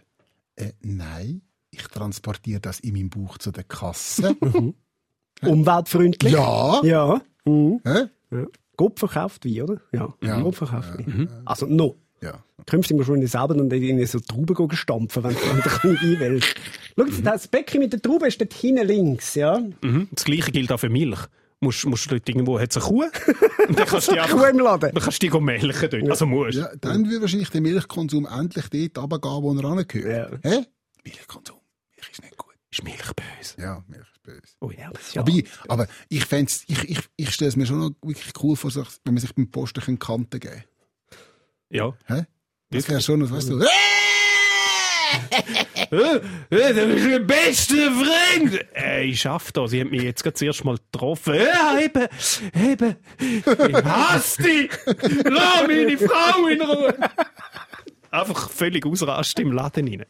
Äh, 0.58 0.72
nein, 0.82 1.42
ich 1.70 1.82
transportiere 1.88 2.60
das 2.60 2.80
in 2.80 2.94
meinem 2.94 3.10
Bauch 3.10 3.38
zu 3.38 3.50
der 3.50 3.64
Kasse. 3.64 4.36
Umweltfreundlich. 5.42 6.32
ja. 6.32 6.80
Ja. 6.82 7.20
Mhm. 7.44 7.80
Hä? 7.84 8.06
ja. 8.32 8.46
Coop 8.76 8.98
verkauft 8.98 9.44
Wein, 9.44 9.62
oder? 9.62 9.80
Ja. 9.92 10.14
Ja. 10.22 10.40
Coop 10.40 10.54
verkauft 10.54 10.98
Wein. 10.98 11.28
Also, 11.44 11.66
no. 11.66 11.96
Ja. 12.20 12.42
Künftig 12.66 12.96
musst 12.96 13.08
du 13.08 13.14
nicht 13.14 13.30
selber 13.30 13.54
dann 13.54 13.70
in 13.70 14.04
so 14.06 14.18
Trauben 14.20 14.70
stampfen, 14.72 15.22
wenn 15.22 15.34
du 15.34 15.40
wenn 15.40 15.56
du 15.56 15.70
ein 15.70 15.92
bisschen 15.94 16.20
willst. 16.20 16.54
Schau, 16.96 17.04
jetzt, 17.04 17.26
das 17.26 17.48
Becken 17.48 17.80
mit 17.80 17.92
der 17.92 18.02
Traube 18.02 18.26
ist 18.26 18.40
dort 18.40 18.52
hinten 18.52 18.86
links, 18.86 19.34
ja. 19.36 19.60
Mhm. 19.82 20.08
Das 20.10 20.24
Gleiche 20.24 20.50
gilt 20.50 20.72
auch 20.72 20.80
für 20.80 20.88
Milch. 20.88 21.20
Musst, 21.60 21.84
musst 21.86 22.08
du 22.10 22.14
irgendwo, 22.14 22.58
hat's 22.60 22.76
eine 22.76 22.86
Kuh? 22.86 23.02
Und 23.68 23.78
dann 23.78 23.86
kannst 23.86 24.08
du 24.08 24.12
die 24.12 24.18
Kuh 24.18 24.44
im 24.44 24.58
Laden. 24.60 24.92
dann 24.94 25.02
kannst 25.02 25.22
du 25.22 25.28
die 25.28 25.40
melken 25.40 25.90
dort. 25.90 26.10
Also 26.10 26.26
musst. 26.26 26.58
ja, 26.58 26.70
dann 26.80 27.10
wird 27.10 27.20
wahrscheinlich 27.20 27.50
der 27.50 27.60
Milchkonsum 27.60 28.26
endlich 28.26 28.68
dort 28.92 28.98
runtergehen, 28.98 29.42
wo 29.42 29.54
er 29.54 29.64
angehört. 29.64 30.40
Hä? 30.44 30.66
Milchkonsum. 31.04 31.56
Milch 31.96 32.10
ist 32.12 32.22
nicht 32.22 32.36
gut. 32.36 32.54
Ist 32.70 32.84
Milch 32.84 33.12
böse. 33.14 33.60
Ja, 33.60 33.84
Milch 33.88 34.06
ist 34.08 34.22
böse. 34.22 34.54
Oh 34.60 34.70
ja. 34.70 34.92
Ja. 35.14 35.22
Aber, 35.22 35.30
ich, 35.32 35.48
aber 35.68 35.88
ich, 36.08 36.24
fänd's, 36.24 36.64
ich, 36.68 36.88
ich, 36.88 37.00
ich 37.16 37.30
stelle 37.34 37.48
es 37.48 37.56
mir 37.56 37.66
schon 37.66 37.80
noch 37.80 37.90
wirklich 38.02 38.32
cool 38.40 38.54
vor, 38.54 38.72
wenn 38.74 39.14
man 39.14 39.18
sich 39.18 39.34
beim 39.34 39.50
Posten 39.50 39.98
Kante 39.98 40.38
geben 40.38 40.62
Ja. 41.70 41.92
Hä? 42.06 42.24
Das 42.70 42.88
wäre 42.88 43.00
schon, 43.00 43.20
noch, 43.20 43.30
weißt 43.30 43.48
du, 43.48 43.64
das 45.90 46.60
ist 46.60 47.06
der 47.06 47.18
beste 47.20 47.76
Freund! 47.90 48.66
Äh, 48.74 49.04
ich 49.04 49.20
schaff 49.20 49.52
das. 49.52 49.70
Sie 49.70 49.80
haben 49.80 49.90
mich 49.90 50.02
jetzt 50.02 50.22
gerade 50.22 50.34
zuerst 50.34 50.64
mal 50.64 50.76
getroffen. 50.76 51.34
Ja, 51.34 51.78
eben, 51.78 52.06
eben. 52.54 52.96
Ich 53.18 53.84
hasse 53.84 54.42
dich! 54.42 54.70
Lass 55.24 55.66
meine 55.66 55.98
Frau 55.98 56.46
in 56.46 56.62
Ruhe! 56.62 56.94
Einfach 58.10 58.48
völlig 58.50 58.86
ausrasten 58.86 59.46
im 59.48 59.52
Laden 59.52 59.86
rein. 59.88 60.04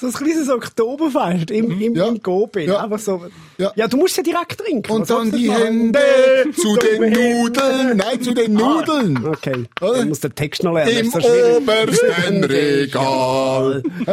So 0.00 0.06
ein 0.06 0.12
kleines 0.12 0.48
Oktoberfest 0.48 1.50
im, 1.50 1.80
im, 1.80 1.94
Ja. 1.96 2.06
im 2.06 2.22
Coop. 2.22 2.56
Ja. 2.56 2.84
Einfach 2.84 2.98
so. 3.00 3.26
Ja. 3.58 3.72
Ja. 3.74 3.88
du 3.88 3.96
musst 3.96 4.16
ja 4.16 4.22
direkt 4.22 4.58
trinken. 4.58 4.92
Und 4.92 5.00
Was 5.02 5.08
dann 5.08 5.32
die? 5.32 5.50
Hände 5.50 5.98
zu 6.56 6.76
den 6.76 7.12
Nudeln. 7.12 7.96
Nein, 7.96 8.22
zu 8.22 8.34
den 8.34 8.54
Nudeln. 8.54 9.26
Okay, 9.26 9.64
Oder? 9.80 9.98
dann 9.98 10.08
muss 10.08 10.20
der 10.20 10.34
Text 10.34 10.62
noch 10.62 10.74
lernen. 10.74 10.96
Im 10.96 11.12
obersten 11.12 12.44
Regal. 12.44 13.82
Hä? 14.06 14.12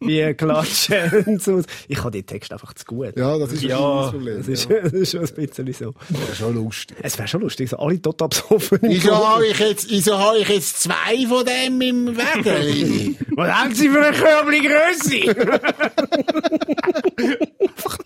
Wir 0.00 0.34
klatschen. 0.34 1.66
Ich 1.88 1.98
habe 1.98 2.10
den 2.12 2.24
Text 2.26 2.52
einfach 2.52 2.72
zu 2.74 2.84
gut. 2.84 3.16
Ja, 3.16 3.36
das 3.38 3.52
ist 3.52 3.62
Ja, 3.62 3.78
ja, 3.78 4.02
das 4.02 4.10
Problem. 4.12 4.36
Das 4.38 4.48
ist, 4.48 4.70
das 4.70 4.92
ist 4.92 5.10
schon 5.12 5.20
ein 5.24 5.34
bisschen 5.34 5.72
so. 5.72 5.94
Ja, 6.10 6.34
schon 6.34 6.54
lustig. 6.54 6.96
Es 7.02 7.18
wäre 7.18 7.26
schon 7.28 7.40
lustig, 7.40 7.68
so 7.70 7.78
alle 7.78 8.00
total 8.00 8.28
besoffen. 8.28 8.78
Wieso 8.82 9.14
habe 9.28 9.46
ich 9.46 9.58
jetzt, 9.58 9.90
wieso 9.90 10.16
habe 10.18 10.38
ich 10.38 10.48
jetzt 10.48 10.82
zwei 10.82 11.26
von 11.28 11.44
dem 11.44 11.80
im 11.80 12.16
Weg? 12.16 13.18
Was 13.36 13.50
haben 13.50 13.74
Sie 13.74 13.88
für 13.88 14.04
eine 14.04 14.16
Körbli? 14.16 14.58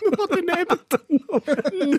Nur 0.03 0.29
daneben. 0.29 0.79
Nur 1.09 1.43
daneben. 1.47 1.99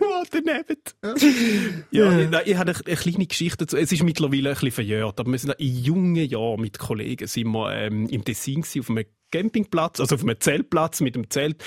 Ja, 1.92 2.18
ich, 2.18 2.30
nein, 2.30 2.42
ich 2.46 2.56
habe 2.56 2.72
eine, 2.72 2.86
eine 2.86 2.96
kleine 2.96 3.26
Geschichte 3.26 3.66
dazu. 3.66 3.78
Es 3.78 3.92
ist 3.92 4.04
mittlerweile 4.04 4.50
ein 4.50 4.54
bisschen 4.54 4.72
verjährt, 4.72 5.20
aber 5.20 5.32
wir 5.32 5.38
sind 5.38 5.54
in 5.60 5.84
jungen 5.84 6.16
Jahren 6.16 6.62
mit 6.62 6.80
Kollegen 6.80 7.28
sind 7.28 7.48
wir, 7.48 7.74
ähm, 7.74 8.08
im 8.08 8.24
Tessin 8.24 8.62
gewesen, 8.62 8.80
auf 8.80 8.90
einem 8.90 9.06
Campingplatz, 9.32 10.00
also 10.00 10.16
auf 10.16 10.24
einem 10.24 10.40
Zeltplatz 10.40 11.02
mit 11.02 11.16
dem 11.16 11.30
Zelt. 11.30 11.64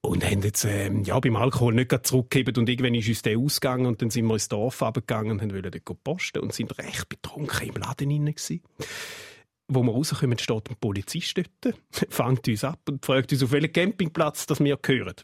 Und 0.00 0.24
haben 0.24 0.42
jetzt, 0.42 0.64
ähm, 0.64 1.02
ja, 1.04 1.18
beim 1.18 1.36
Alkohol 1.36 1.74
nicht 1.74 1.88
gerade 1.88 2.02
zurückgegeben 2.02 2.56
und 2.58 2.68
irgendwann 2.68 2.94
ist 2.94 3.08
uns 3.08 3.22
der 3.22 3.38
ausgegangen 3.38 3.86
und 3.86 4.02
dann 4.02 4.10
sind 4.10 4.26
wir 4.26 4.34
ins 4.34 4.48
Dorf 4.48 4.82
runtergegangen 4.82 5.32
und 5.32 5.42
haben 5.42 5.52
wollen 5.52 5.70
dort 5.70 6.04
posten 6.04 6.40
und 6.40 6.52
sind 6.52 6.76
recht 6.78 7.08
betrunken 7.08 7.68
im 7.68 7.74
Laden 7.76 8.10
gewesen. 8.26 8.60
Wo 9.66 9.82
wir 9.82 9.92
rauskommen, 9.92 10.38
steht 10.38 10.70
ein 10.70 10.76
Polizist 10.78 11.38
dort, 11.38 11.74
fängt 12.10 12.46
uns 12.46 12.64
ab 12.64 12.80
und 12.88 13.04
fragt 13.04 13.32
uns, 13.32 13.42
auf 13.42 13.50
welchen 13.52 13.72
Campingplatz 13.72 14.46
das 14.46 14.60
wir 14.60 14.76
gehören. 14.76 15.14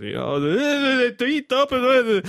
Ja, 0.00 0.36
äh, 0.38 1.06
äh, 1.06 1.42
dort 1.46 1.72
oben. 1.72 2.18
äh. 2.18 2.22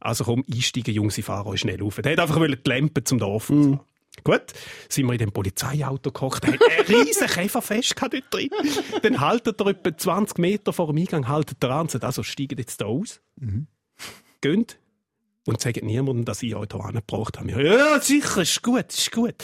Also 0.00 0.24
komm, 0.24 0.44
einsteigen, 0.52 0.94
Jungs, 0.94 1.18
ich 1.18 1.24
fahre 1.24 1.48
euch 1.48 1.60
schnell 1.60 1.82
auf. 1.82 1.96
Der 1.96 2.12
hat 2.12 2.20
einfach 2.20 2.40
die 2.40 2.70
Lampe 2.70 3.02
zum 3.02 3.18
Dorf 3.18 3.44
fahren. 3.44 3.80
Gut, 4.24 4.52
sind 4.88 5.06
wir 5.06 5.12
in 5.12 5.18
dem 5.18 5.32
Polizeiauto 5.32 6.10
gekocht, 6.10 6.46
hat 6.46 6.54
einen 6.54 6.86
riesen 7.04 7.26
Käferfest 7.26 7.94
dort 8.00 8.24
drin. 8.30 8.50
Dann 9.02 9.20
haltet 9.20 9.60
er 9.60 9.66
etwa 9.68 9.96
20 9.96 10.38
Meter 10.38 10.72
vor 10.72 10.88
dem 10.88 10.98
Eingang, 10.98 11.28
haltet 11.28 11.62
er 11.62 11.70
an 11.70 11.88
sagt, 11.88 12.04
also 12.04 12.22
steigt 12.22 12.58
jetzt 12.58 12.80
da 12.80 12.86
aus. 12.86 13.20
Geht 14.40 14.78
und 15.48 15.60
sagt 15.62 15.82
niemandem, 15.82 16.26
dass 16.26 16.42
ich 16.42 16.54
euch 16.54 16.68
hier 16.70 16.84
angebracht 16.84 17.38
habe. 17.38 17.50
Ja, 17.64 17.98
sicher, 18.00 18.42
ist 18.42 18.62
gut, 18.62 18.84
ist 18.92 19.10
gut. 19.10 19.34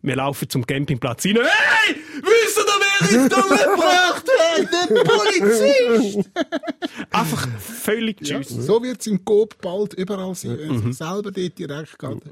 Wir 0.00 0.16
laufen 0.16 0.48
zum 0.48 0.66
Campingplatz 0.66 1.26
rein. 1.26 1.36
Hey, 1.36 1.96
wisst 2.22 2.58
ihr, 2.58 2.64
wer 2.80 3.24
ich 3.24 3.28
da 3.28 3.40
gebracht 3.42 4.24
hat? 4.38 4.90
Der 4.90 5.04
Polizist! 5.04 6.30
Einfach 7.10 7.46
völlig 7.58 8.26
Ja, 8.26 8.40
tschüss. 8.40 8.48
so 8.66 8.82
wird 8.82 9.00
es 9.00 9.06
im 9.06 9.22
Coop 9.22 9.60
bald 9.60 9.92
überall 9.94 10.34
sein, 10.34 10.56
wenn 10.58 10.90
es 10.90 10.98
selber 10.98 11.30
dort 11.30 11.58
direkt 11.58 11.98
geht. 11.98 12.22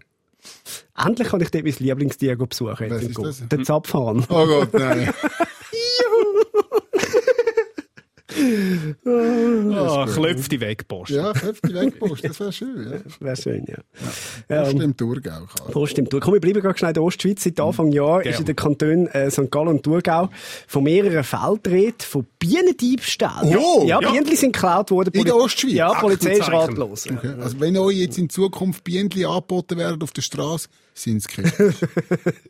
Endlich 0.97 1.29
kann 1.29 1.41
ich 1.43 1.51
dort 1.51 1.65
mein 1.65 1.75
Lieblingstier 1.79 2.37
besuchen. 2.37 3.49
Den 3.51 3.65
Zapfhahn. 3.67 4.25
Oh 4.31 4.47
Gott, 4.47 4.73
nein. 4.73 5.13
Ah, 9.07 10.07
klopft 10.13 10.51
die 10.53 10.61
weg, 10.61 10.87
Post. 10.89 11.11
Ja, 11.11 11.33
köpf 11.33 11.61
die 11.67 11.75
Wegpost, 11.75 12.25
das 12.25 12.39
wäre 12.41 12.53
schön. 12.53 12.91
Ja. 12.93 12.99
Wäre 13.27 13.37
schön, 13.37 13.65
ja. 13.69 13.77
Post 14.63 14.75
Ähm, 14.75 14.81
im 14.81 14.97
Thurgau. 14.97 15.31
Karl. 15.57 15.71
Prost 15.73 15.99
im 15.99 16.09
Thurgau. 16.09 16.27
Komm, 16.27 16.35
wir 16.35 16.41
bleiben 16.41 16.61
gerade 16.61 16.79
schnell 16.79 16.91
in 16.91 16.95
der 16.95 17.03
Ostschweiz. 17.03 17.43
Seit 17.45 17.59
Anfang 17.61 17.93
Jahr 17.93 18.25
ist 18.25 18.41
in 18.41 18.47
den 18.47 18.57
Kantonen 18.57 19.07
äh, 19.09 19.31
St. 19.31 19.51
Gallen 19.51 19.69
und 19.69 19.83
Thurgau 19.83 20.29
von 20.67 20.83
mehreren 20.85 21.25
Feldräten 21.25 22.07
von 22.07 22.27
Bienendiebstählen. 22.39 23.57
Oh! 23.57 23.85
ja, 23.87 24.01
Ja. 24.01 24.11
Bienen 24.11 24.37
sind 24.37 24.53
geklaut 24.53 24.91
worden. 24.91 25.11
In 25.13 25.25
der 25.25 25.33
Poli- 25.33 25.45
Ostschweiz? 25.45 25.73
Ja, 25.73 25.93
die 25.95 26.01
Polizei 26.01 26.33
ist 26.33 26.49
ratlos. 26.51 27.05
Ja. 27.07 27.17
Okay. 27.17 27.35
Also 27.41 27.61
wenn 27.61 27.77
euch 27.77 27.97
jetzt 27.97 28.19
in 28.19 28.29
Zukunft 28.31 28.85
Bienen 28.85 29.11
angeboten 29.25 29.77
werden 29.79 30.03
auf 30.03 30.13
der 30.13 30.23
Straße, 30.23 30.69
sind 31.03 31.27
keine. 31.29 31.53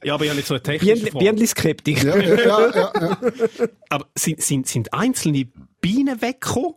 Ja, 0.04 0.14
aber 0.14 0.24
ich 0.24 0.30
habe 0.30 0.38
jetzt 0.38 0.48
so 0.48 0.54
eine 0.54 0.62
technische 0.62 1.06
Frage. 1.06 1.18
Bienenskeptik. 1.18 2.02
ja, 2.02 2.16
ja, 2.16 2.34
ja, 2.34 2.70
ja, 2.70 2.92
ja. 2.94 3.18
Aber 3.88 4.06
sind, 4.14 4.42
sind, 4.42 4.66
sind 4.66 4.92
einzelne 4.92 5.46
Bienen 5.80 6.20
weggekommen 6.20 6.74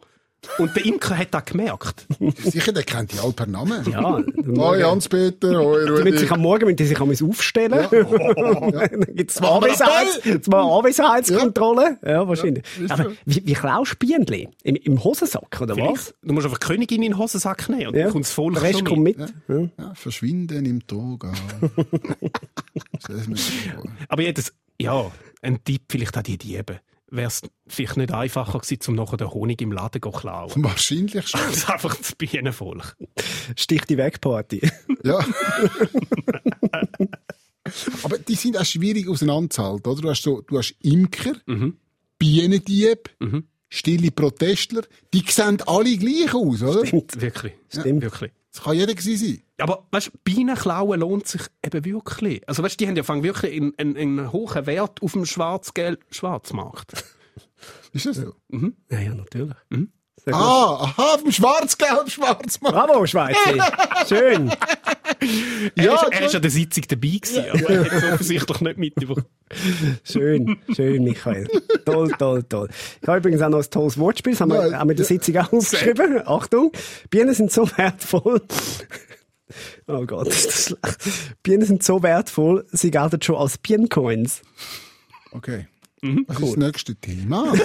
und 0.58 0.76
der 0.76 0.86
Imker 0.86 1.18
hat 1.18 1.34
das 1.34 1.46
gemerkt? 1.46 2.08
Sicher, 2.44 2.72
der 2.72 2.84
kennt 2.84 3.12
die 3.14 3.20
alle 3.20 3.32
per 3.32 3.46
Namen. 3.46 3.86
Ja, 3.92 4.24
Hoi 4.58 4.82
Hans-Peter, 4.82 5.60
hoi 5.60 5.86
Die 5.86 5.92
müssen 5.92 6.04
Rudi. 6.08 6.18
sich 6.18 6.32
am 6.32 6.42
Morgen 6.42 6.66
müssen 6.66 6.78
die 6.78 6.86
sich 6.86 7.00
einmal 7.00 7.16
aufstellen. 7.22 7.72
Dann 7.92 9.16
gibt 9.16 9.30
es 9.32 9.38
zwei, 9.38 9.48
Anwesenheits 9.48 10.22
zwei 10.46 10.58
Anwesenheitskontrollen. 10.60 11.98
Ja, 12.04 12.28
wahrscheinlich. 12.28 12.64
Aber 12.90 13.12
wie, 13.26 13.42
wie 13.46 13.54
klaust 13.54 13.94
du 13.94 13.98
Bienen? 14.08 14.26
Im, 14.64 14.76
Im 14.76 15.04
Hosensack, 15.04 15.62
oder 15.62 15.76
was? 15.78 15.84
Vielleicht. 15.84 16.14
Du 16.24 16.34
musst 16.34 16.46
einfach 16.46 16.60
Königin 16.60 17.04
in 17.04 17.12
den 17.12 17.18
Hosensack 17.20 17.70
nehmen 17.70 17.88
und 17.88 17.96
Ja. 17.96 18.04
dann 18.04 18.12
kommt 18.14 18.26
das 18.26 18.32
Volk 18.34 18.54
Der 18.56 18.64
Rest 18.64 18.84
kommt 18.86 19.04
mit. 19.04 19.18
Ja, 19.20 19.94
verschwinden 19.94 20.66
im 20.66 20.82
so. 20.90 21.20
Aber 24.10 24.22
jedes, 24.22 24.54
ja, 24.80 25.12
ein 25.42 25.64
Tipp 25.64 25.84
vielleicht 25.90 26.18
an 26.18 26.24
die 26.24 26.38
Diebe. 26.38 26.80
Wäre 27.14 27.28
es 27.28 27.42
vielleicht 27.68 27.98
nicht 27.98 28.14
einfacher 28.14 28.58
gewesen, 28.58 28.80
um 28.88 28.96
nachher 28.96 29.18
den 29.18 29.30
Honig 29.32 29.62
im 29.62 29.74
Laden 29.74 30.02
zu 30.02 30.12
klauen? 30.12 30.52
Wahrscheinlich 30.64 31.28
schon. 31.28 31.42
Das 31.42 31.58
ist 31.58 31.70
einfach 31.70 31.94
das 31.94 32.16
Bienenvolk. 32.16 32.96
Stich 33.58 33.86
die 33.86 33.98
Wegparty. 33.98 34.62
Ja. 35.04 35.20
Aber 38.04 38.20
die 38.20 38.36
sind 38.36 38.56
auch 38.56 38.66
schwierig 38.66 39.08
auseinanderzuhalten, 39.08 39.92
oder? 39.92 40.02
Du 40.02 40.10
hast 40.10 40.22
so, 40.22 40.42
du 40.42 40.60
hast 40.60 40.76
Imker, 40.82 41.34
Bienendieb, 42.20 43.10
stille 43.68 44.12
Protestler. 44.12 44.84
Die 45.12 45.24
sehen 45.28 45.60
alle 45.66 45.98
gleich 45.98 46.36
aus, 46.36 46.62
oder? 46.62 46.84
Wirklich. 46.84 47.54
Stimmt. 47.70 48.04
Wirklich. 48.04 48.32
Das 48.52 48.64
kann 48.64 48.76
jeder 48.76 48.94
gewesen 48.94 49.26
sein. 49.26 49.42
Aber 49.62 49.86
weißt, 49.92 50.08
du, 50.08 50.12
Bienen 50.24 50.56
klauen 50.56 51.00
lohnt 51.00 51.28
sich 51.28 51.42
eben 51.66 51.86
wirklich. 51.86 52.48
Also 52.48 52.64
weißt, 52.64 52.80
du, 52.80 52.84
die 52.84 52.88
haben 52.90 52.96
ja 52.96 53.04
fangen 53.04 53.24
wirklich 53.24 53.54
einen, 53.56 53.74
einen, 53.78 53.98
einen 53.98 54.32
hohen 54.32 54.66
Wert 54.66 55.02
auf 55.02 55.14
dem 55.14 55.26
Schwarzgeld 55.26 56.00
Schwarzmarkt. 56.12 56.94
Ist 57.94 58.06
das 58.06 58.18
so? 58.18 58.34
Ja, 58.90 59.00
ja, 59.00 59.14
natürlich. 59.14 59.56
Gut. 60.24 60.34
Ah, 60.36 60.76
aha, 60.84 61.18
vom 61.18 61.32
Schwarz-Gelb-Schwarzmann. 61.32 62.72
Bravo, 62.72 63.06
Schweizer. 63.08 63.72
Schön. 64.08 64.52
Er, 65.76 65.84
Ja, 65.84 65.96
ist, 65.96 66.04
er 66.12 66.26
ist 66.26 66.36
an 66.36 66.42
der 66.44 66.52
Sitzung 66.52 66.84
dabei 66.88 67.08
gewesen, 67.08 67.44
aber 67.50 67.70
er 67.70 67.86
hat 67.86 67.92
es 67.92 68.04
offensichtlich 68.14 68.62
nicht 68.62 68.78
mitbekommen. 68.78 69.26
Schön, 70.04 70.58
schön, 70.74 71.04
Michael. 71.04 71.48
Toll, 71.86 72.12
toll, 72.18 72.44
toll. 72.44 72.70
Ich 73.02 73.08
habe 73.08 73.18
übrigens 73.18 73.42
auch 73.42 73.50
noch 73.50 73.64
ein 73.64 73.70
tolles 73.70 73.98
Wortspiel, 73.98 74.34
das 74.34 74.42
haben 74.42 74.52
wir, 74.52 74.68
Ja, 74.70 74.80
haben 74.80 74.90
wir 74.90 74.94
in 74.94 74.98
der 74.98 75.06
Sitzung 75.06 75.38
auch 75.38 75.52
aufgeschrieben. 75.52 76.22
Achtung, 76.26 76.72
Bienen 77.10 77.34
sind 77.34 77.52
so 77.52 77.68
wertvoll. 77.78 78.42
Oh 79.88 80.06
Gott, 80.06 80.28
ist 80.34 80.48
das 80.48 80.64
schlecht. 80.66 81.36
Bienen 81.44 81.66
sind 81.66 81.84
so 81.84 82.02
wertvoll, 82.04 82.66
sie 82.72 82.92
gelten 82.92 83.22
schon 83.22 83.36
als 83.36 83.58
Bienencoins. 83.58 84.42
Okay. 85.32 85.68
Mhm, 86.02 86.26
Was 86.28 86.40
ist 86.40 86.48
das 86.50 86.58
nächste 86.58 86.96
Thema? 86.96 87.54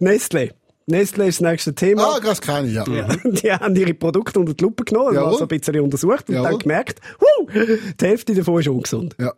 Nestle. 0.00 0.54
Nestle 0.86 1.26
ist 1.28 1.40
das 1.40 1.50
nächste 1.50 1.74
Thema. 1.74 2.16
ah, 2.16 2.20
das 2.20 2.42
kenne 2.42 2.68
ich, 2.68 2.74
ja. 2.74 2.84
Ja, 2.86 3.08
die 3.24 3.50
haben 3.50 3.74
ihre 3.74 3.94
Produkte 3.94 4.38
unter 4.38 4.52
die 4.52 4.62
Lupe 4.62 4.84
genommen, 4.84 5.14
Jawohl. 5.14 5.30
also 5.32 5.44
ein 5.44 5.48
bisschen 5.48 5.80
untersucht 5.80 6.28
und 6.28 6.34
Jawohl. 6.34 6.50
dann 6.50 6.58
gemerkt, 6.58 7.00
huh, 7.20 7.46
die 7.98 8.04
Hälfte 8.04 8.34
davon 8.34 8.60
ist 8.60 8.68
ungesund. 8.68 9.16
ja. 9.18 9.32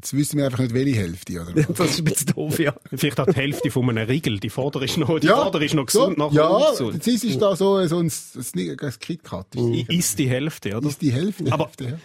Jetzt 0.00 0.14
wissen 0.14 0.38
wir 0.38 0.46
einfach 0.46 0.60
nicht, 0.60 0.72
welche 0.72 0.96
Hälfte, 0.98 1.42
oder? 1.42 1.52
Das 1.74 1.90
ist 1.90 1.98
ein 1.98 2.04
bisschen 2.04 2.28
doof, 2.34 2.58
ja. 2.58 2.74
Vielleicht 2.94 3.20
auch 3.20 3.26
die 3.26 3.34
Hälfte 3.34 3.70
von 3.70 3.86
einem 3.90 4.08
Riegel. 4.08 4.40
Die 4.40 4.48
Vordere 4.48 4.86
ist 4.86 4.96
noch, 4.96 5.18
die 5.20 5.26
Ja, 5.26 5.36
Vordere 5.42 5.62
ist 5.66 5.74
noch 5.74 5.84
gesund, 5.84 6.16
so, 6.16 6.24
nachher 6.24 6.36
Ja, 6.80 6.90
jetzt 6.94 7.06
ist 7.06 7.38
da 7.42 7.54
so, 7.54 7.86
so 7.86 7.98
ein, 7.98 8.06
ein, 8.10 8.78
ein 8.80 8.94
KitKat. 8.98 9.54
I- 9.56 9.84
Ist 9.90 10.18
die 10.18 10.26
Hälfte, 10.26 10.74
oder? 10.74 10.88
Ist 10.88 11.02
die 11.02 11.12
Hälfte. 11.12 11.52
Aber- 11.52 11.66
Hälfte, 11.66 11.84
ja. 11.84 11.98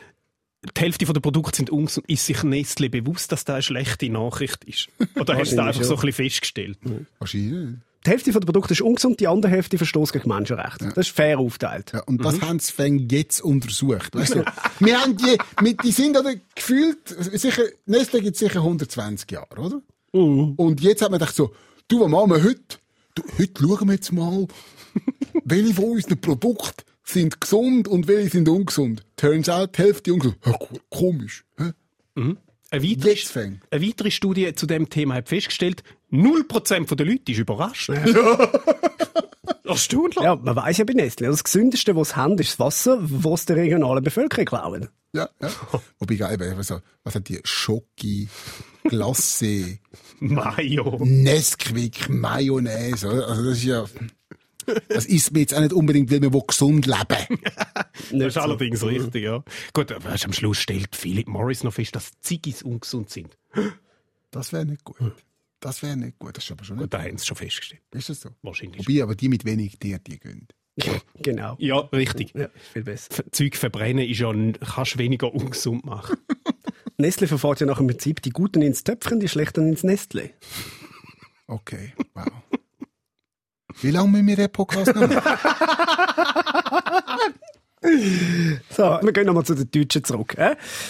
die 0.75 0.81
Hälfte 0.81 1.05
der 1.05 1.21
Produkte 1.21 1.55
sind 1.55 1.69
ungesund. 1.69 2.05
Ist 2.09 2.25
sich 2.25 2.43
Nestle 2.43 2.89
bewusst, 2.89 3.31
dass 3.31 3.45
das 3.45 3.53
eine 3.53 3.61
schlechte 3.63 4.09
Nachricht 4.09 4.65
ist? 4.65 4.89
Oder 5.17 5.35
hast 5.37 5.53
du 5.53 5.55
das 5.55 5.65
einfach 5.67 5.83
so 5.83 5.95
ein 5.95 6.01
bisschen 6.01 6.11
festgestellt? 6.25 6.77
Wahrscheinlich. 7.19 7.75
Die 8.05 8.09
Hälfte 8.11 8.31
der 8.31 8.39
Produkte 8.39 8.73
ist 8.73 8.81
ungesund, 8.81 9.19
die 9.19 9.27
andere 9.27 9.51
Hälfte 9.51 9.77
verstößt 9.77 10.13
gegen 10.13 10.29
Menschenrechte. 10.29 10.91
Das 10.95 11.07
ist 11.07 11.15
fair 11.15 11.39
aufteilt. 11.39 11.91
Ja, 11.93 12.01
und 12.03 12.23
das 12.23 12.39
haben 12.41 12.59
sie 12.59 12.71
fängt 12.71 13.11
jetzt 13.11 13.41
untersucht. 13.41 14.15
Weißt 14.15 14.35
du? 14.35 14.43
wir 14.79 15.01
haben 15.01 15.17
die, 15.17 15.37
mit, 15.63 15.83
die 15.83 15.91
sind 15.91 16.15
oder 16.17 16.33
gefühlt, 16.53 16.99
sicher, 17.07 17.63
Nestle 17.85 18.21
gibt 18.21 18.37
sicher 18.37 18.59
120 18.59 19.31
Jahre, 19.31 19.57
oder? 19.59 19.81
Und 20.11 20.81
jetzt 20.81 21.01
hat 21.01 21.09
man 21.09 21.19
gedacht 21.19 21.35
so, 21.35 21.53
du, 21.87 22.01
was 22.01 22.09
machen 22.09 22.31
wir 22.31 22.43
heute? 22.43 22.77
Du, 23.15 23.23
heute 23.39 23.53
schauen 23.63 23.87
wir 23.87 23.93
jetzt 23.95 24.11
mal, 24.13 24.45
welche 25.43 25.73
von 25.73 25.85
unseren 25.85 26.21
Produkten 26.21 26.83
sind 27.03 27.41
gesund 27.41 27.87
und 27.87 28.07
welche 28.07 28.29
sind 28.31 28.47
ungesund. 28.49 29.03
Turns 29.15 29.49
out, 29.49 29.77
die 29.77 29.81
Hälfte 29.83 30.13
ungesund. 30.13 30.37
Ja, 30.45 30.53
ko- 30.53 30.79
komisch. 30.89 31.43
hä? 31.57 31.71
Eine 32.71 32.83
weitere, 32.83 33.15
eine 33.71 33.87
weitere 33.87 34.11
Studie 34.11 34.53
zu 34.55 34.65
dem 34.65 34.89
Thema 34.89 35.15
hat 35.15 35.29
festgestellt, 35.29 35.83
0% 36.11 36.95
der 36.95 37.05
Leute 37.05 37.31
ist 37.31 37.39
überrascht. 37.39 37.89
Erstaunlich. 39.63 40.21
Ja, 40.21 40.35
man 40.35 40.55
weiß 40.55 40.77
ja 40.77 40.85
bei 40.85 40.93
Nestle, 40.93 41.27
das 41.27 41.43
Gesündeste, 41.43 41.95
was 41.95 42.09
sie 42.09 42.15
haben, 42.15 42.37
ist 42.37 42.51
das 42.51 42.59
Wasser, 42.59 42.97
was 43.01 43.45
der 43.45 43.55
regionalen 43.55 44.03
Bevölkerung 44.03 44.45
klauen. 44.45 44.89
Ja, 45.13 45.29
ja. 45.41 45.49
Wobei, 45.99 46.15
geil, 46.15 46.39
eben 46.41 46.63
so, 46.63 46.79
was 47.03 47.15
hat 47.15 47.27
die 47.29 47.39
Schoki, 47.43 48.29
Glace, 48.83 49.79
Mayo. 50.19 50.99
Nesquik, 51.03 52.09
Mayonnaise, 52.09 53.07
oder? 53.07 53.27
Also 53.27 53.43
das 53.43 53.57
ist 53.57 53.63
ja, 53.63 53.85
das 54.89 55.05
isst 55.05 55.31
man 55.31 55.41
jetzt 55.41 55.53
auch 55.53 55.61
nicht 55.61 55.73
unbedingt, 55.73 56.11
weil 56.11 56.21
wir 56.21 56.41
gesund 56.45 56.85
leben. 56.85 57.39
Das 58.11 58.27
ist 58.27 58.37
allerdings 58.37 58.83
richtig, 58.83 59.23
ja. 59.23 59.43
Gut, 59.73 59.91
aber 59.91 60.09
am 60.09 60.33
Schluss 60.33 60.57
stellt 60.57 60.95
Philip 60.95 61.27
Morris 61.27 61.63
noch 61.63 61.73
fest, 61.73 61.95
dass 61.95 62.11
Ziggis 62.21 62.61
ungesund 62.61 63.09
sind. 63.09 63.37
Das 64.31 64.53
wäre 64.53 64.65
nicht 64.65 64.83
gut. 64.83 65.13
Das 65.65 65.81
wäre 65.81 65.97
nicht 65.97 66.19
gut. 66.19 66.37
Das 66.37 66.43
ist 66.43 66.51
aber 66.51 66.63
schon 66.63 66.77
Gut, 66.77 66.93
da 66.93 67.01
haben 67.01 67.17
sie 67.17 67.25
schon 67.25 67.37
festgestellt. 67.37 67.81
Ist 67.91 68.09
das 68.09 68.21
so? 68.21 68.29
Wahrscheinlich. 68.43 68.87
Wobei, 68.87 69.01
aber 69.01 69.15
die 69.15 69.29
mit 69.29 69.45
wenig 69.45 69.79
Tier, 69.79 69.97
die 69.97 70.19
gehen. 70.19 70.47
Genau. 71.15 71.55
Ja, 71.57 71.79
richtig. 71.91 72.35
Ja, 72.35 72.49
viel 72.71 72.83
besser. 72.83 73.23
Zeug 73.31 73.55
verbrennen 73.55 74.07
ist 74.07 74.19
ja, 74.19 74.31
kannst 74.31 74.99
weniger 74.99 75.33
ungesund 75.33 75.83
machen. 75.83 76.17
Nestle 76.97 77.27
verfahrt 77.27 77.61
ja 77.61 77.65
nach 77.65 77.79
dem 77.79 77.87
Prinzip, 77.87 78.21
die 78.21 78.29
Guten 78.29 78.61
ins 78.61 78.83
Töpfchen, 78.83 79.19
die 79.19 79.27
Schlechten 79.27 79.67
ins 79.67 79.83
Nestle. 79.83 80.29
Okay, 81.47 81.93
wow. 82.13 82.27
Wie 83.81 83.89
lange 83.89 84.09
müssen 84.09 84.27
wir 84.27 84.35
den 84.35 84.51
Podcast 84.51 84.93
noch 84.93 85.09
machen? 85.09 85.39
So, 88.69 88.83
wir 89.01 89.11
gehen 89.13 89.25
nochmal 89.27 89.45
zu 89.45 89.55
den 89.55 89.69
Deutschen 89.71 90.03
zurück. 90.03 90.35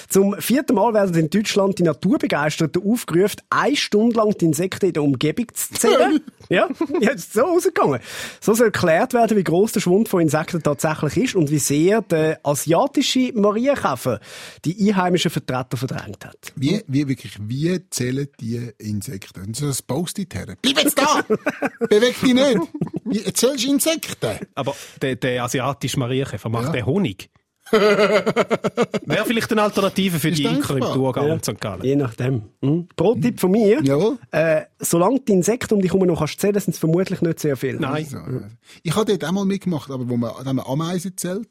Zum 0.10 0.36
vierten 0.39 0.75
Mal 0.75 0.93
werden 0.93 1.15
in 1.15 1.29
Deutschland 1.29 1.79
die 1.79 1.84
Naturbegeisterten 1.84 2.81
aufgerufen, 2.84 3.41
eine 3.49 3.75
Stunde 3.75 4.15
lang 4.17 4.31
die 4.38 4.45
Insekten 4.45 4.88
in 4.88 4.93
der 4.93 5.03
Umgebung 5.03 5.47
zu 5.53 5.73
zählen. 5.73 6.21
ja, 6.49 6.67
jetzt 7.01 7.34
so 7.34 7.41
rausgegangen. 7.41 7.99
So 8.41 8.53
soll 8.53 8.67
erklärt 8.67 9.13
werden, 9.13 9.38
wie 9.38 9.43
groß 9.43 9.73
der 9.73 9.79
Schwund 9.81 10.10
von 10.10 10.21
Insekten 10.21 10.62
tatsächlich 10.63 11.17
ist 11.17 11.36
und 11.36 11.51
wie 11.51 11.60
sehr 11.60 12.01
der 12.01 12.39
asiatische 12.43 13.31
Marienkäfer 13.34 14.19
die 14.63 14.89
einheimischen 14.89 15.31
Vertreter 15.31 15.77
verdrängt 15.77 16.25
hat. 16.25 16.53
Wie, 16.55 16.84
wie, 16.88 17.08
wirklich, 17.08 17.38
wie 17.39 17.79
zählen 17.89 18.27
die 18.39 18.71
Insekten? 18.79 19.51
Das 19.51 19.62
ist 19.62 19.81
ein 19.81 19.88
Post-it 19.88 20.34
her. 20.34 20.55
Bleib 20.62 20.84
jetzt 20.84 20.97
da! 20.97 21.21
Beweg 21.89 22.19
dich 22.21 22.34
nicht! 22.34 22.60
Wie 23.05 23.23
zählst 23.34 23.65
du 23.65 23.69
Insekten? 23.71 24.39
Aber 24.55 24.75
der, 25.01 25.15
der 25.15 25.43
asiatische 25.43 25.99
Marienkäfer 25.99 26.49
macht 26.49 26.65
Ja. 26.65 26.71
den 26.71 26.85
Honig. 26.86 27.30
Wäre 27.71 29.26
vielleicht 29.26 29.52
eine 29.52 29.63
Alternative 29.63 30.19
für 30.19 30.30
Ist 30.30 30.38
die 30.38 30.43
Imker 30.43 30.76
im. 30.78 30.82
Thurgau 30.84 31.26
Ja. 31.26 31.34
und 31.34 31.43
St. 31.43 31.60
Gallen. 31.60 31.84
Je 31.84 31.95
nachdem. 31.95 32.43
Mhm. 32.62 32.88
Pro-Tipp 32.95 33.39
von 33.39 33.52
mir. 33.52 33.82
Jawohl. 33.84 34.19
Äh, 34.32 34.62
solange 34.80 35.19
die 35.21 35.32
Insekten 35.32 35.74
um 35.74 35.82
dich 35.82 35.91
herum 35.91 36.06
noch 36.08 36.19
kannst 36.19 36.39
zählen, 36.39 36.60
sind 36.60 36.74
es 36.74 36.80
vermutlich 36.80 37.21
nicht 37.21 37.39
sehr 37.39 37.58
viele. 37.58 37.80
Nein. 37.80 38.06
So, 38.06 38.17
ja. 38.17 38.50
Ich 38.84 38.95
habe 38.95 39.06
dort 39.06 39.26
auch 39.26 39.32
mal 39.32 39.45
mitgemacht, 39.45 39.89
aber 39.89 40.08
wo 40.08 40.15
man, 40.15 40.32
da 40.39 40.45
haben 40.45 40.58
wir 40.58 40.69
Ameisen 40.69 41.17
zählt. 41.17 41.48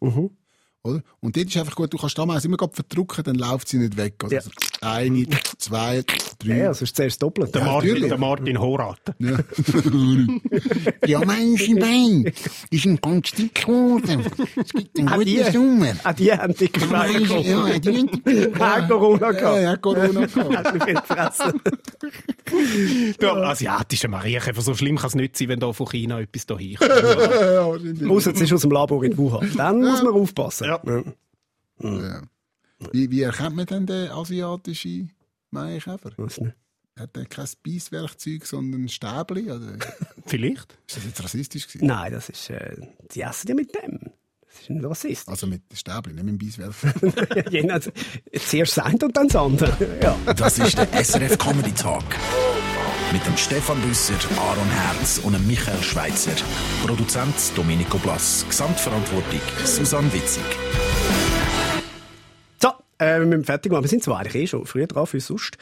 Oder? 0.86 1.02
Und 1.20 1.34
dort 1.34 1.46
ist 1.46 1.56
einfach 1.56 1.74
gut, 1.76 1.92
du 1.92 1.96
kannst 1.96 2.16
die 2.18 2.20
Ameise 2.20 2.46
immer 2.46 2.58
verdrücken, 2.70 3.24
dann 3.24 3.36
läuft 3.36 3.68
sie 3.68 3.78
nicht 3.78 3.96
weg. 3.96 4.16
Oder? 4.22 4.34
Ja. 4.34 4.38
Also 4.40 4.50
eine, 4.82 5.26
zwei, 5.56 6.02
drei. 6.38 6.58
Ja, 6.58 6.74
sonst 6.74 6.98
du 6.98 7.08
doppelt. 7.18 7.54
Der, 7.54 7.62
Ja, 7.62 7.66
Martin, 7.72 8.08
der 8.08 8.18
Martin 8.18 8.60
Horat. 8.60 9.00
Ja. 9.18 9.38
Die 11.06 11.16
Ameisenbein 11.16 12.30
ist 12.70 12.84
ein 12.84 12.98
ganz 13.00 13.30
dick 13.32 13.54
geworden. 13.54 14.26
Es 14.56 14.72
gibt 14.74 14.96
die, 14.98 15.02
guten 15.06 15.52
Sommer. 15.52 15.92
auch 16.04 16.12
die 16.12 16.32
haben 16.32 16.54
Schweine 16.54 17.18
Ameisen, 17.28 17.44
ja, 17.44 17.78
die 17.78 17.96
haben 17.98 18.60
Auch 18.60 18.88
Corona 18.88 19.26
Ja, 19.26 19.32
gehabt. 19.32 19.62
ja, 19.62 19.76
Corona 19.78 20.26
gehabt. 20.26 20.56
Hat 20.56 20.74
mich 20.74 20.84
viel 20.84 20.94
gefressen. 20.94 21.60
Der 23.20 23.32
asiatische 23.34 24.08
Marienkäfer, 24.08 24.60
so 24.60 24.74
schlimm 24.74 24.96
kann 24.96 25.08
es 25.08 25.14
nicht 25.14 25.36
sein, 25.36 25.48
wenn 25.48 25.60
da 25.60 25.72
von 25.72 25.86
China 25.88 26.20
etwas 26.20 26.46
da 26.46 26.58
hinkommt. 26.58 26.90
Ja. 26.94 28.08
Ausser 28.10 28.32
es 28.32 28.40
ist 28.40 28.52
aus 28.52 28.62
dem 28.62 28.70
Labor 28.70 29.04
in 29.04 29.16
Wuhan. 29.16 29.50
Dann 29.56 29.80
muss 29.80 30.02
man 30.02 30.12
aufpassen. 30.12 30.66
Ja. 30.66 30.80
Ja. 31.80 32.22
Wie, 32.92 33.10
wie 33.10 33.22
erkennt 33.22 33.56
man 33.56 33.66
denn 33.66 33.86
den 33.86 34.10
asiatischen 34.10 35.12
Maienkäfer? 35.50 36.10
Weiß 36.16 36.40
nicht. 36.40 36.54
Hat 36.98 37.16
er 37.16 37.24
kein 37.26 37.48
Beißwerkzeug, 37.66 38.46
sondern 38.46 38.84
ein 38.84 38.88
Stäbli? 38.88 39.50
Oder 39.50 39.74
ist 39.76 39.88
Vielleicht. 40.26 40.78
das 40.86 41.04
jetzt 41.04 41.22
rassistisch 41.22 41.66
gewesen? 41.66 41.86
Nein, 41.86 42.12
das 42.12 42.28
ist, 42.28 42.50
äh, 42.50 42.76
die 43.12 43.22
essen 43.22 43.48
ja 43.48 43.54
mit 43.54 43.74
dem. 43.74 43.98
Das 44.54 44.62
ist 44.62 44.70
ein 44.70 44.84
Rassist. 44.84 45.28
Also 45.28 45.46
mit 45.46 45.62
dem 45.70 45.76
Stäbli, 45.76 46.12
nicht 46.14 46.24
mit 46.24 46.58
dem. 46.58 46.72
Je 47.50 47.62
nach- 47.64 47.80
Zuerst 48.46 48.76
das 48.78 48.92
und 48.92 49.16
dann 49.16 49.26
das 49.28 49.36
andere. 49.36 49.76
Ja. 50.02 50.16
Das 50.34 50.58
ist 50.58 50.78
der 50.78 50.88
SRF 51.04 51.36
Comedy 51.38 51.72
Talk. 51.72 52.04
Mit 53.12 53.24
dem 53.26 53.36
Stefan 53.36 53.80
Büsser, 53.82 54.14
Aaron 54.38 54.68
Herz 54.70 55.18
und 55.22 55.32
dem 55.34 55.46
Michael 55.46 55.82
Schweitzer. 55.82 56.32
Produzent 56.86 57.34
Domenico 57.56 57.98
Blass. 57.98 58.44
Gesamtverantwortung 58.48 59.40
Susanne 59.64 60.12
Witzig. 60.12 60.42
Äh, 62.98 63.18
wir 63.20 63.26
müssen 63.26 63.44
fertig 63.44 63.72
machen. 63.72 63.84
Wir 63.84 63.88
sind 63.88 64.02
zwar 64.04 64.20
eigentlich 64.20 64.34
eh 64.42 64.46
schon 64.46 64.66
früher 64.66 64.86
dran 64.86 65.06
für 65.06 65.20
sonst. 65.20 65.56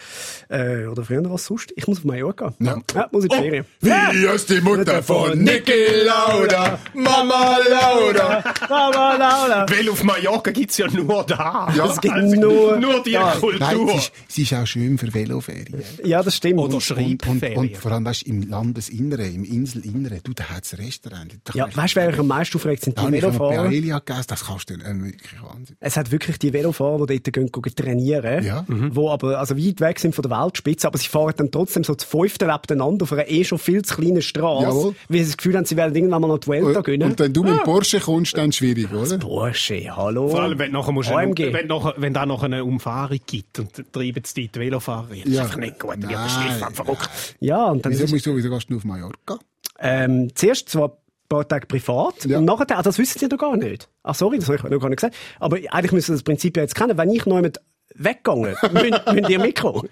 Äh, 0.49 0.87
oder 0.87 1.05
früher 1.05 1.29
als 1.31 1.47
sonst. 1.47 1.73
Ich 1.77 1.87
muss 1.87 1.99
auf 1.99 2.05
Mallorca. 2.05 2.53
Ja. 2.59 2.77
ja 2.95 3.09
muss 3.11 3.25
in 3.25 3.31
die 3.31 3.37
Ferien. 3.37 3.65
Wie 3.81 4.27
ist 4.27 4.51
die 4.51 4.61
Mutter 4.61 5.03
von 5.03 5.39
Niki 5.39 5.73
Lauda? 6.05 6.79
Mama 6.95 7.59
Lauda! 7.71 8.45
Mama 8.69 9.17
Laura. 9.17 9.67
Weil 9.69 9.89
auf 9.89 10.03
Mallorca 10.03 10.51
gibt 10.51 10.71
es 10.73 10.79
ja 10.79 10.87
nur 10.91 11.25
da. 11.25 11.73
Ja. 11.75 11.87
Es 11.87 12.01
gibt 12.01 12.15
nur- 12.17 12.77
nur 12.77 13.03
die 13.03 13.13
da. 13.13 13.33
Kultur. 13.33 13.59
Nein, 13.61 13.89
sie 13.89 13.95
ist, 13.97 14.13
sie 14.29 14.43
ist 14.43 14.55
auch 14.55 14.67
schön 14.67 14.99
für 14.99 15.13
Veloferien. 15.13 15.83
Ja, 16.05 16.23
das 16.23 16.37
stimmt. 16.37 16.59
Oder 16.59 16.67
Und, 16.69 16.75
und, 16.75 16.81
Schreibferien. 16.83 17.57
und 17.59 17.77
vor 17.77 17.93
allem, 17.93 18.05
weißt, 18.05 18.23
im 18.25 18.43
Landesinneren, 18.49 19.35
im 19.35 19.45
Inselinneren, 19.45 20.21
du, 20.23 20.33
da 20.35 20.45
hat 20.45 20.65
es 20.65 20.79
Restaurant. 20.79 21.39
Da 21.45 21.53
ja, 21.55 21.69
weißt 21.75 21.97
du, 21.97 22.01
wer 22.01 22.19
am 22.19 22.27
meisten 22.27 22.57
aufregt, 22.57 22.83
sind 22.85 22.99
die 22.99 23.03
habe 23.03 23.17
ich 23.17 23.23
Velofahrer. 23.23 23.69
Paella 23.69 23.99
gegessen, 24.01 24.25
das 24.29 24.45
kannst 24.47 24.71
du 24.71 24.75
äh, 24.75 24.79
wirklich 25.03 25.43
Wahnsinn. 25.43 25.77
Es 25.81 25.97
hat 25.97 26.11
wirklich 26.11 26.39
die 26.39 26.53
Velofahrer, 26.53 27.07
die 27.07 27.22
dort 27.23 27.35
gehen, 27.35 27.51
gehen 27.51 27.75
trainieren, 27.75 28.45
Ja. 28.45 28.65
wo 28.69 29.11
aber 29.11 29.39
also 29.39 29.57
weit 29.57 29.81
weg 29.81 29.99
sind 29.99 30.15
von 30.15 30.23
der 30.29 30.31
Weltspitze, 30.39 30.87
aber 30.87 30.99
sie 30.99 31.09
fahren 31.09 31.35
dann 31.37 31.51
trotzdem 31.51 31.85
so 31.85 31.95
zu 31.95 32.07
fünften 32.07 32.49
nebeneinander 32.49 33.05
auf 33.05 33.13
einer 33.13 33.29
eh 33.29 33.45
schon 33.45 33.59
viel 33.59 33.83
zu 33.83 33.97
kleinen 33.97 34.23
Straße, 34.23 34.67
Jawohl. 34.67 34.95
weil 35.09 35.19
sie 35.21 35.25
das 35.27 35.37
Gefühl 35.37 35.57
haben, 35.57 35.65
sie 35.65 35.77
werden 35.77 35.95
irgendwann 35.95 36.23
mal 36.23 36.29
noch 36.29 36.39
die 36.39 36.51
Und, 36.51 36.85
gewinnen. 36.85 37.11
und 37.11 37.19
wenn 37.19 37.33
du 37.33 37.43
mit 37.45 37.53
dem 37.53 37.63
Porsche 37.65 38.01
kommst, 38.01 38.37
dann 38.37 38.53
schwierig, 38.53 38.93
oder? 38.93 39.19
Bursche, 39.19 39.95
hallo. 39.97 40.29
Vor 40.29 40.43
allem, 40.43 40.59
wenn, 40.59 40.73
nachher 40.73 40.93
musst 40.93 41.11
du 41.11 41.15
AMG. 41.15 41.53
wenn, 41.53 41.67
nachher, 41.67 41.95
wenn 41.97 42.13
da 42.15 42.27
noch 42.27 42.43
eine 42.43 42.65
Umfahrung 42.65 43.19
gibt 43.27 43.59
und 43.59 43.71
treiben 43.93 44.23
sie 44.27 44.49
die 44.49 44.61
Velofahrer. 44.61 45.09
Das 45.25 45.27
ist 45.33 45.39
einfach 45.39 45.57
nicht 45.57 45.79
gut. 45.79 45.93
Dann 45.93 46.03
wird 46.03 46.13
der. 46.13 46.29
Stefan 46.29 46.75
verrückt. 46.75 47.11
Ja, 47.41 47.67
und 47.71 47.85
dann 47.85 47.93
Wieso, 47.93 48.05
ist, 48.05 48.13
wieso, 48.13 48.37
wieso 48.37 48.51
gehst 48.51 48.69
du 48.69 48.73
nur 48.75 48.79
auf 48.79 48.85
Mallorca? 48.85 49.39
Ähm, 49.79 50.31
zuerst 50.35 50.69
zwar 50.69 50.97
paar 51.33 51.49
Tage 51.49 51.67
privat 51.67 52.25
Ja. 52.25 52.39
und 52.39 52.45
nachher, 52.45 52.67
ah, 52.79 52.83
das 52.83 52.99
wissen 52.99 53.19
sie 53.19 53.27
noch 53.27 53.39
gar 53.39 53.57
nicht. 53.57 53.89
Ah, 54.03 54.15
sorry, 54.15 54.39
das 54.39 54.49
habe 54.49 54.57
ich 54.59 54.63
noch 54.65 54.81
gar 54.81 54.89
nicht 54.89 54.99
gesagt. 55.01 55.17
Aber 55.41 55.57
eigentlich 55.57 55.93
müssen 55.93 56.13
Sie 56.13 56.19
das 56.21 56.23
Prinzip 56.25 56.57
ja 56.57 56.63
jetzt 56.63 56.75
kennen. 56.75 56.97
Wenn 56.99 57.11
ich 57.11 57.25
noch 57.27 57.37
jemand 57.37 57.61
weggegangen, 57.97 58.57
müssen, 58.73 58.97
müssen 59.15 59.29
ihr 59.31 59.39
mitkommen. 59.39 59.89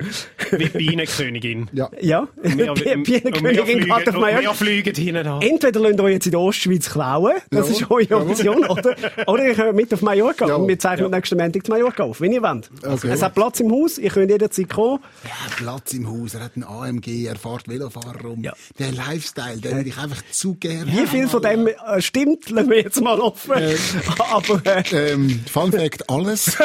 Wie 0.51 0.65
die 0.65 0.69
Bienenkönigin. 0.79 1.69
Ja. 1.73 1.91
Ja, 2.01 2.29
die 2.45 2.59
Wir- 2.59 2.75
Bienenkönigin 3.03 3.93
hat 3.95 4.09
auf 4.09 4.15
Mallorca. 4.15 4.41
Wir 4.43 4.55
fliegen 4.55 4.95
hinten 4.95 5.27
an. 5.27 5.43
Entweder 5.43 5.81
lasst 5.81 5.99
ihr 5.99 6.05
euch 6.05 6.13
jetzt 6.15 6.27
in 6.27 6.31
der 6.33 6.41
Ostschweiz 6.41 6.91
klauen, 6.91 7.35
das 7.51 7.81
Jawohl, 7.81 8.03
ist 8.03 8.11
eure. 8.13 8.21
Option, 8.31 8.65
oder, 8.67 8.95
oder 9.27 9.45
ihr 9.47 9.55
könnt 9.55 9.75
mit 9.77 9.93
auf 9.95 10.03
Mallorca 10.03 10.47
Jawohl, 10.47 10.63
und 10.63 10.69
wir 10.69 10.79
zeichnen 10.79 11.11
nächsten 11.11 11.37
Montag 11.39 11.65
zu 11.65 11.71
Mallorca 11.73 12.03
auf, 12.05 12.21
wenn 12.21 12.33
ihr 12.33 12.43
wollt. 12.43 12.71
Okay. 12.87 13.11
Es 13.13 13.23
hat 13.23 13.35
Platz 13.35 13.61
im 13.61 13.71
Haus, 13.73 13.99
ihr 13.99 14.11
könnt 14.11 14.31
jederzeit 14.31 14.69
kommen. 14.69 15.01
Er 15.25 15.45
hat 15.47 15.57
Platz 15.57 15.93
im 15.93 16.09
Haus, 16.09 16.35
er 16.35 16.45
hat 16.45 16.53
einen 16.57 16.65
AMG, 16.65 17.27
er 17.27 17.37
fährt 17.37 17.69
Velofahrer 17.69 18.21
rum. 18.23 18.43
Ja. 18.43 18.53
Der 18.79 18.93
Lifestyle, 18.93 19.59
den 19.59 19.77
würde 19.77 19.89
ich 19.89 19.99
einfach 19.99 20.23
zu 20.31 20.55
gerne 20.55 20.91
Wie 20.93 21.07
viel 21.07 21.29
von 21.29 21.43
dem 21.43 21.67
äh, 21.67 22.01
stimmt, 22.01 22.51
lassen 22.51 22.71
wir 22.71 22.79
jetzt 22.83 23.01
mal 23.01 23.19
offen. 23.21 23.53
Aber 24.19 24.63
äh, 24.67 25.11
Ähm, 25.13 25.41
Fun 25.51 25.73
Fact, 25.73 26.09
alles. 26.11 26.57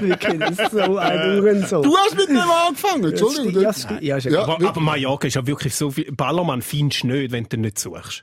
Wirklich, 0.00 0.38
das 0.40 0.70
so 0.72 0.96
ein 0.98 1.38
Uhrensohn. 1.38 1.82
Du 1.82 1.96
hast 1.96 2.16
mit 2.16 2.28
dem 2.28 2.38
angefangen, 2.38 3.04
Entschuldigung. 3.04 3.62
Ja, 3.62 3.70
sti- 3.70 4.02
ja, 4.02 4.16
ist 4.16 4.24
ja. 4.24 4.42
Aber, 4.42 4.66
aber 4.68 4.80
Mallorca 4.80 5.26
ist 5.28 5.34
ja 5.34 5.46
wirklich 5.46 5.74
so 5.74 5.90
viel. 5.90 6.10
Ballermann 6.12 6.62
findest 6.62 7.02
du 7.04 7.08
nicht, 7.08 7.32
wenn 7.32 7.44
du 7.44 7.56
ihn 7.56 7.60
nicht 7.62 7.78
suchst. 7.78 8.22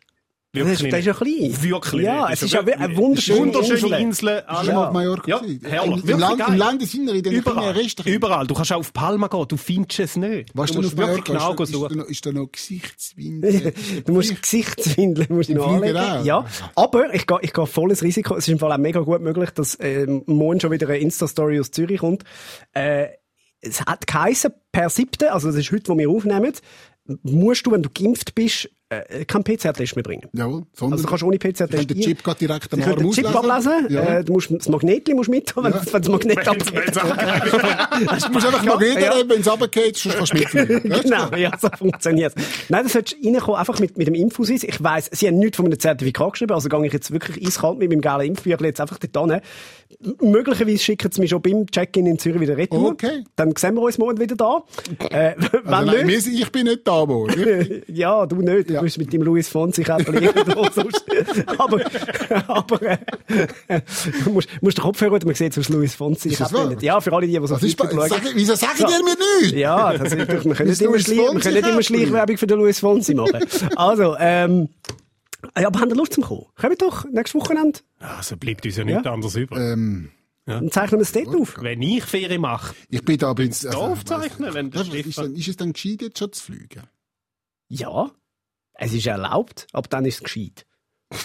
Das 0.53 0.67
ist, 0.67 0.83
das 0.91 0.99
ist 0.99 1.05
ja 1.05 1.13
klein. 1.13 1.55
Wirklich 1.61 2.01
Ja, 2.03 2.23
nicht. 2.25 2.33
es 2.33 2.43
ist 2.43 2.53
ja 2.53 2.59
eine 2.59 2.97
wunderschöne 2.97 3.39
wunderschöne 3.53 3.99
Insel. 3.99 4.43
Schon 4.65 4.75
mal 4.75 4.87
auf 4.87 4.93
Mallorca 4.93 5.29
Ja, 5.29 5.41
herrlich. 5.63 6.01
Im, 6.01 6.07
Wirklich 6.07 6.19
Land. 6.19 6.41
Im 6.49 6.55
Landesinneren, 6.57 7.17
in 7.19 7.23
den 7.23 7.31
kleinen 7.41 7.57
Überall, 7.57 7.71
Restaurants. 7.71 8.15
überall. 8.15 8.47
Du 8.47 8.53
kannst 8.55 8.73
auch 8.73 8.77
auf 8.79 8.91
Palma 8.91 9.27
gehen, 9.27 9.45
du 9.47 9.55
findest 9.55 9.99
es 10.01 10.15
nicht. 10.17 10.49
Was 10.53 10.71
du 10.71 10.73
du 10.73 10.79
auf 10.79 10.85
musst 10.93 10.97
wirklich 10.97 11.23
genau 11.23 11.53
Ist, 11.53 11.59
ist, 11.61 11.71
suchen. 11.71 11.97
noch, 11.99 12.05
ist 12.05 12.25
da 12.25 12.31
noch 12.33 12.47
Gesichtswindel? 12.51 13.73
Du 14.05 14.11
musst 14.13 14.41
Gesichtswindeln 14.41 15.27
musst 15.29 15.47
du 15.49 15.53
Im 15.53 15.59
noch 15.59 15.79
Flieger 15.79 15.99
anlegen. 16.01 16.21
auch? 16.21 16.25
Ja, 16.25 16.45
aber 16.75 17.13
ich 17.13 17.25
gehe, 17.27 17.37
ich 17.43 17.53
gehe 17.53 17.65
volles 17.65 18.03
Risiko. 18.03 18.35
Es 18.35 18.45
ist 18.45 18.51
im 18.51 18.59
Fall 18.59 18.73
auch 18.73 18.77
mega 18.77 18.99
gut 18.99 19.21
möglich, 19.21 19.51
dass 19.51 19.77
ähm, 19.79 20.23
morgen 20.25 20.59
schon 20.59 20.71
wieder 20.71 20.87
eine 20.89 20.97
Insta-Story 20.97 21.61
aus 21.61 21.71
Zürich 21.71 21.99
kommt. 22.01 22.23
Äh, 22.73 23.07
es 23.61 23.79
hat 23.85 24.05
geheissen, 24.05 24.51
per 24.73 24.89
siebte, 24.89 25.31
also 25.31 25.47
das 25.47 25.55
ist 25.55 25.71
heute, 25.71 25.93
wo 25.93 25.97
wir 25.97 26.09
aufnehmen, 26.09 26.51
musst 27.23 27.65
du, 27.65 27.71
wenn 27.71 27.83
du 27.83 27.89
geimpft 27.89 28.35
bist, 28.35 28.69
äh, 28.91 29.25
keinen 29.25 29.43
PCR-Test 29.43 29.95
mehr 29.95 30.03
bringen. 30.03 30.27
Jawohl. 30.33 30.63
Sondern 30.73 30.93
Also 30.93 31.03
du 31.05 31.09
kannst 31.09 31.23
ohne 31.23 31.35
Ich 31.35 31.39
PCR-Test 31.41 31.71
kann 31.71 31.87
den 31.87 31.99
Chip 32.01 32.23
gerade 32.23 32.39
direkt 32.39 32.73
am 32.73 32.81
Arm 32.83 32.95
den 32.97 33.11
Chip 33.11 33.35
ablesen. 33.35 33.87
Ja. 33.89 34.01
Äh, 34.19 34.23
du 34.23 34.33
musst, 34.33 34.51
das 34.51 34.67
Magnetli 34.69 35.13
musst 35.13 35.29
mit 35.29 35.55
haben, 35.55 35.63
wenn, 35.65 35.71
Ja. 35.73 35.81
wenn 35.93 36.01
das 36.01 36.11
Magnet 36.11 36.47
abgeht. 36.47 36.97
abgeht. 36.97 38.21
Du 38.27 38.31
musst 38.33 38.45
einfach 38.45 38.63
mal 38.63 38.75
reden, 38.77 39.01
Ja. 39.01 39.13
wenn 39.27 39.39
es 39.41 39.49
runtergeht, 39.51 39.97
sonst 39.97 40.17
kannst 40.17 40.33
du 40.33 40.37
du? 40.79 40.79
Genau, 41.01 41.35
ja, 41.35 41.51
so 41.59 41.69
funktioniert 41.77 42.33
Nein, 42.69 42.83
das 42.83 42.93
solltest 42.93 43.17
du 43.23 43.27
reinkommen, 43.29 43.59
einfach 43.59 43.79
mit, 43.79 43.97
mit 43.97 44.07
dem 44.07 44.15
Infosis. 44.15 44.63
Ich 44.63 44.81
weiss, 44.83 45.09
sie 45.11 45.27
haben 45.27 45.39
nichts 45.39 45.57
von 45.57 45.65
einem 45.65 45.79
Zertifikat 45.79 46.33
geschrieben, 46.33 46.53
also 46.53 46.69
gehe 46.69 46.85
ich 46.85 46.93
jetzt 46.93 47.11
wirklich 47.11 47.45
eiskalt 47.45 47.77
mit 47.79 47.89
meinem 47.89 48.01
geilen 48.01 48.27
Impfbüchlein 48.27 48.69
jetzt 48.69 48.81
einfach 48.81 48.97
dort 48.99 49.31
hin. 49.31 49.41
Möglicherweise 50.21 50.77
schicken 50.79 51.11
sie 51.11 51.21
mich 51.21 51.29
schon 51.29 51.41
beim 51.41 51.65
Check-in 51.67 52.05
in 52.07 52.17
Zürich 52.17 52.39
wieder 52.41 52.57
retour. 52.57 52.91
Okay. 52.91 53.23
Dann 53.35 53.53
sehen 53.55 53.75
wir 53.75 53.81
uns 53.81 53.97
morgen 53.97 54.19
wieder 54.19 54.35
da. 54.35 54.63
Äh, 55.09 55.33
wenn 55.63 55.73
Also 55.73 55.91
nein, 55.91 56.05
nicht, 56.07 56.27
ich 56.27 56.51
bin 56.51 56.63
nicht 56.65 56.87
da. 56.87 57.05
Ich- 57.29 57.83
ja, 57.87 58.25
du 58.25 58.37
nicht. 58.37 58.69
Du 58.69 58.80
Ja. 58.81 58.85
bist 58.85 58.97
mit 58.97 59.13
dem 59.13 59.21
Luis 59.23 59.49
Fonsi 59.49 59.83
sonst. 60.73 61.05
Aber, 61.59 61.81
aber, 62.47 62.81
äh, 63.67 63.81
du 64.23 64.31
musst, 64.31 64.49
musst 64.61 64.77
den 64.77 64.81
Kopfhörer, 64.83 65.19
man 65.25 65.35
sieht 65.35 65.53
sonst 65.53 65.69
Luis 65.69 65.95
Fonsi. 65.95 66.29
Ja, 66.81 66.99
für 67.01 67.13
alle 67.13 67.27
die, 67.27 67.33
die 67.39 67.47
so 67.47 67.55
Was 67.55 67.63
ist, 67.63 67.79
YouTube 67.79 67.91
schauen. 67.93 68.09
sag, 68.09 68.21
wieso 68.35 68.55
sagen 68.55 68.77
So. 68.77 68.87
ihr 68.87 69.03
mir 69.03 69.15
nichts? 69.41 69.57
Ja, 69.57 69.93
das 69.97 70.13
ist 70.13 70.29
doch, 70.29 70.45
wir 70.45 70.53
können 70.55 70.69
nicht 70.69 70.81
immer, 70.81 70.99
Schleich, 70.99 71.17
wir 71.17 71.39
können 71.39 71.53
nicht 71.55 71.67
immer 71.67 71.81
Käppli? 71.81 71.83
Schleichwerbung 71.83 72.37
für 72.37 72.47
den 72.47 72.57
Luis 72.59 72.79
Fonsi 72.79 73.13
machen. 73.15 73.39
Also, 73.75 74.15
ähm, 74.19 74.69
ja, 75.57 75.67
aber 75.67 75.79
habt 75.79 75.91
ihr 75.91 75.95
Lust 75.97 76.13
zum 76.13 76.23
Kommen? 76.23 76.45
Kommt 76.59 76.81
doch, 76.81 77.05
nächstes 77.05 77.39
Wochenende, 77.41 77.79
Also 77.99 78.37
bleibt 78.37 78.65
uns 78.65 78.77
ja 78.77 78.83
nichts 78.83 79.05
Ja. 79.05 79.13
anderes 79.13 79.35
über. 79.35 79.57
Ähm, 79.57 80.11
dann 80.45 80.71
zeichnen 80.71 80.99
wir 80.99 81.03
es 81.03 81.11
dort 81.11 81.27
auf. 81.35 81.55
Wenn 81.61 81.81
ich 81.81 82.03
Ferien 82.03 82.41
mache, 82.41 82.73
ich 82.89 83.03
bin 83.05 83.17
da 83.17 83.29
ein 83.29 83.35
bisschen... 83.35 83.71
da 83.71 83.77
aufzeichnen, 83.77 84.53
wenn 84.53 84.71
der 84.71 84.81
ist, 84.81 84.87
ist, 84.93 85.01
Stefan... 85.13 85.23
dann, 85.25 85.35
ist 85.35 85.47
es 85.47 85.55
dann 85.57 85.73
gescheit, 85.73 86.01
jetzt 86.01 86.19
schon 86.19 86.31
zu 86.33 86.43
fliegen? 86.43 86.83
Ja, 87.69 88.11
es 88.83 88.93
ist 88.93 89.05
erlaubt, 89.05 89.67
aber 89.73 89.87
dann 89.87 90.05
ist 90.05 90.15
es 90.15 90.23
gescheit. 90.23 90.65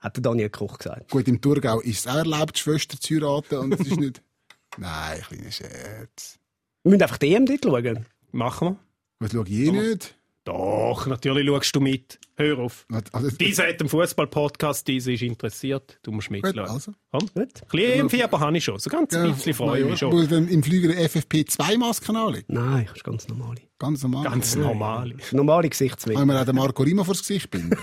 Hat 0.00 0.16
der 0.16 0.22
Daniel 0.22 0.50
Koch 0.50 0.76
gesagt. 0.76 1.10
Gut, 1.10 1.26
im 1.26 1.40
Thurgau 1.40 1.80
ist 1.80 2.00
es 2.00 2.06
auch 2.06 2.16
erlaubt, 2.16 2.58
Schwester 2.58 3.00
zu 3.00 3.14
heiraten 3.14 3.56
und 3.58 3.72
es 3.74 3.86
ist 3.86 3.98
nicht... 3.98 4.22
Nein, 4.76 5.22
kleiner 5.22 5.50
Scherz. 5.50 6.38
Wir 6.82 6.90
müssen 6.90 7.02
einfach 7.02 7.16
DM 7.18 7.46
dort 7.46 7.64
schauen. 7.64 8.06
Machen 8.30 8.68
wir. 8.68 8.78
Was 9.20 9.32
schaue 9.32 9.44
ich 9.48 9.52
eh 9.52 9.70
nicht? 9.72 10.14
Doch, 10.44 11.06
natürlich 11.06 11.46
schaust 11.46 11.76
du 11.76 11.80
mit. 11.80 12.18
Hör 12.36 12.58
auf. 12.58 12.86
Also, 13.12 13.30
Dieser 13.30 13.66
hat 13.66 13.80
einen 13.80 13.88
Fußball-Podcast, 13.88 14.86
dieser 14.86 15.12
ist 15.12 15.22
interessiert. 15.22 15.98
Du 16.02 16.12
musst 16.12 16.28
Gut, 16.28 16.42
mitschauen. 16.42 16.68
also. 16.68 16.92
Komm. 17.10 17.28
Ein 17.34 17.48
bisschen 17.70 18.10
Fieber 18.10 18.40
habe 18.40 18.56
ich 18.56 18.64
schon. 18.64 18.78
So 18.78 18.90
ganz 18.90 19.14
ein 19.14 19.32
bisschen 19.34 19.54
freue 19.54 19.80
ich 19.82 19.90
mich 19.90 19.98
schon. 19.98 20.28
Dann 20.28 20.48
im 20.48 20.62
Flüger 20.62 20.90
FFP2-Masken 20.92 22.16
anlegen. 22.16 22.54
Nein, 22.54 22.84
das 22.86 22.96
ist 22.96 23.04
ganz 23.04 23.28
normal. 23.28 23.56
Ganz 23.80 24.02
normal. 24.02 24.24
Ganz 24.24 24.56
normal. 24.56 25.14
Normale 25.32 25.70
Gesichtswinkel. 25.70 26.20
Haben 26.20 26.28
wir 26.28 26.38
auch 26.38 26.44
den 26.44 26.54
Marco 26.54 26.82
Rima 26.82 27.02
vors 27.02 27.20
Gesicht 27.20 27.50
binden. 27.50 27.70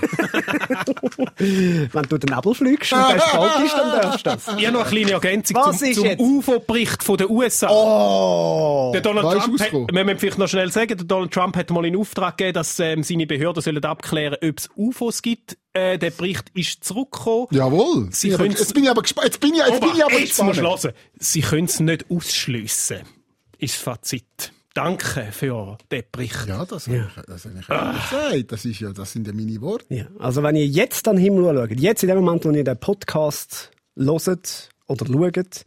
Wenn 1.37 2.03
du 2.03 2.19
den 2.19 2.35
Nebel 2.35 2.53
fliegst 2.53 2.93
und 2.93 2.99
der 2.99 3.17
kalt 3.17 3.65
ist, 3.65 3.73
dann 3.73 4.01
darfst 4.01 4.19
du 4.19 4.29
das. 4.29 4.47
Ich 4.59 4.67
habe 4.67 4.77
noch 4.77 4.81
eine 4.81 4.89
kleine 4.91 5.11
Ergänzung 5.13 5.57
Was 5.57 5.79
zum, 5.79 5.87
ist 5.87 5.95
zum? 5.99 6.19
UFO-Bericht 6.19 7.03
von 7.03 7.17
den 7.17 7.31
USA. 7.31 7.67
Oh! 7.71 8.91
Der 8.93 9.01
Donald 9.01 9.25
Was 9.25 9.35
ist 9.47 9.69
Trump, 9.69 9.87
hat, 9.87 9.95
wir 9.95 10.03
müssen 10.05 10.19
vielleicht 10.19 10.37
noch 10.37 10.47
schnell 10.47 10.71
sagen, 10.71 10.95
der 10.97 11.07
Donald 11.07 11.33
Trump 11.33 11.57
hat 11.57 11.71
mal 11.71 11.83
in 11.83 11.97
Auftrag 11.97 12.37
gegeben, 12.37 12.53
dass 12.53 12.79
ähm, 12.79 13.01
seine 13.01 13.25
Behörden 13.25 13.63
sollen 13.63 13.83
abklären, 13.83 14.35
ob 14.35 14.59
es 14.59 14.69
UFOs 14.75 15.23
gibt. 15.23 15.57
Äh, 15.73 15.97
der 15.97 16.11
Bericht 16.11 16.51
ist 16.53 16.83
zurückgekommen. 16.83 17.47
Jawohl. 17.49 18.09
Sie 18.11 18.29
Ja, 18.29 18.43
jetzt 18.43 18.71
bin 18.71 18.83
ich 18.83 18.89
aber 18.91 19.01
gespannt. 19.01 19.29
Jetzt 19.29 19.39
bin 19.39 19.55
ich, 19.55 19.61
jetzt 19.65 19.81
bin 19.81 19.89
ich 19.95 20.05
aber 20.05 20.19
jetzt 20.19 20.43
musst 20.43 20.59
du 20.59 20.61
gespannt. 20.61 20.83
hören. 20.83 20.93
Sie 21.17 21.41
können 21.41 21.65
es 21.65 21.79
nicht 21.79 22.05
ausschliessen. 22.11 22.99
Ist 23.57 23.73
das 23.73 23.81
Fazit. 23.81 24.53
Danke 24.77 25.31
für 25.31 25.75
den 25.91 26.03
Bericht. 26.11 26.45
Ja, 26.45 26.63
das 26.63 26.87
habe 26.87 26.97
ich, 26.97 27.25
das 27.25 27.45
habe 27.45 27.59
ich 27.59 27.67
ja 27.67 27.91
gesagt. 27.93 28.51
Das, 28.51 28.63
ist 28.63 28.79
ja, 28.79 28.93
das 28.93 29.11
sind 29.11 29.25
ja 29.25 29.33
meine 29.33 29.59
Worte. 29.59 29.91
Ja, 29.91 30.05
also 30.19 30.43
wenn 30.43 30.55
ihr 30.55 30.67
jetzt 30.67 31.07
an 31.07 31.15
den 31.15 31.23
Himmel 31.23 31.55
schaut, 31.55 31.79
jetzt 31.79 32.03
in 32.03 32.09
dem 32.09 32.19
Moment, 32.19 32.45
wo 32.45 32.51
ihr 32.51 32.63
den 32.63 32.79
Podcast 32.79 33.71
hört 33.95 34.69
oder 34.85 35.05
schaut 35.07 35.65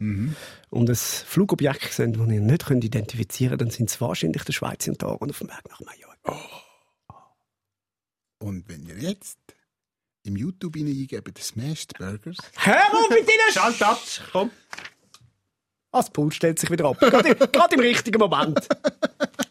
und 0.69 0.89
ein 0.89 0.95
Flugobjekt 0.95 1.91
seht, 1.91 2.15
das 2.15 2.29
ihr 2.29 2.39
nicht 2.39 2.65
könnt 2.65 2.85
identifizieren 2.85 3.57
könnt, 3.57 3.61
dann 3.63 3.69
sind 3.69 3.89
es 3.89 3.99
wahrscheinlich 3.99 4.43
der 4.43 4.53
Schweizer 4.53 4.91
und 4.91 4.99
Tag 4.99 5.19
und 5.19 5.29
auf 5.29 5.39
dem 5.39 5.49
Weg 5.49 5.61
nach 5.69 5.81
Mallorca. 5.81 6.49
Und 8.39 8.69
wenn 8.69 8.83
ihr 8.83 8.97
jetzt 8.97 9.39
im 10.23 10.37
YouTube 10.37 10.77
eingebt, 10.77 11.37
Smashed 11.37 11.97
Burgers, 11.97 12.37
Hör 12.55 12.93
auf 12.93 13.09
mit 13.09 13.27
deinen 13.27 13.51
Schalt 13.51 13.81
ab, 13.83 13.99
komm. 14.31 14.51
Ah, 15.91 15.99
das 15.99 16.09
Pult 16.09 16.33
stellt 16.33 16.57
sich 16.57 16.71
wieder 16.71 16.85
ab. 16.85 16.97
gerade, 16.99 17.29
im, 17.29 17.37
gerade 17.51 17.75
im 17.75 17.81
richtigen 17.81 18.19
Moment. 18.19 18.67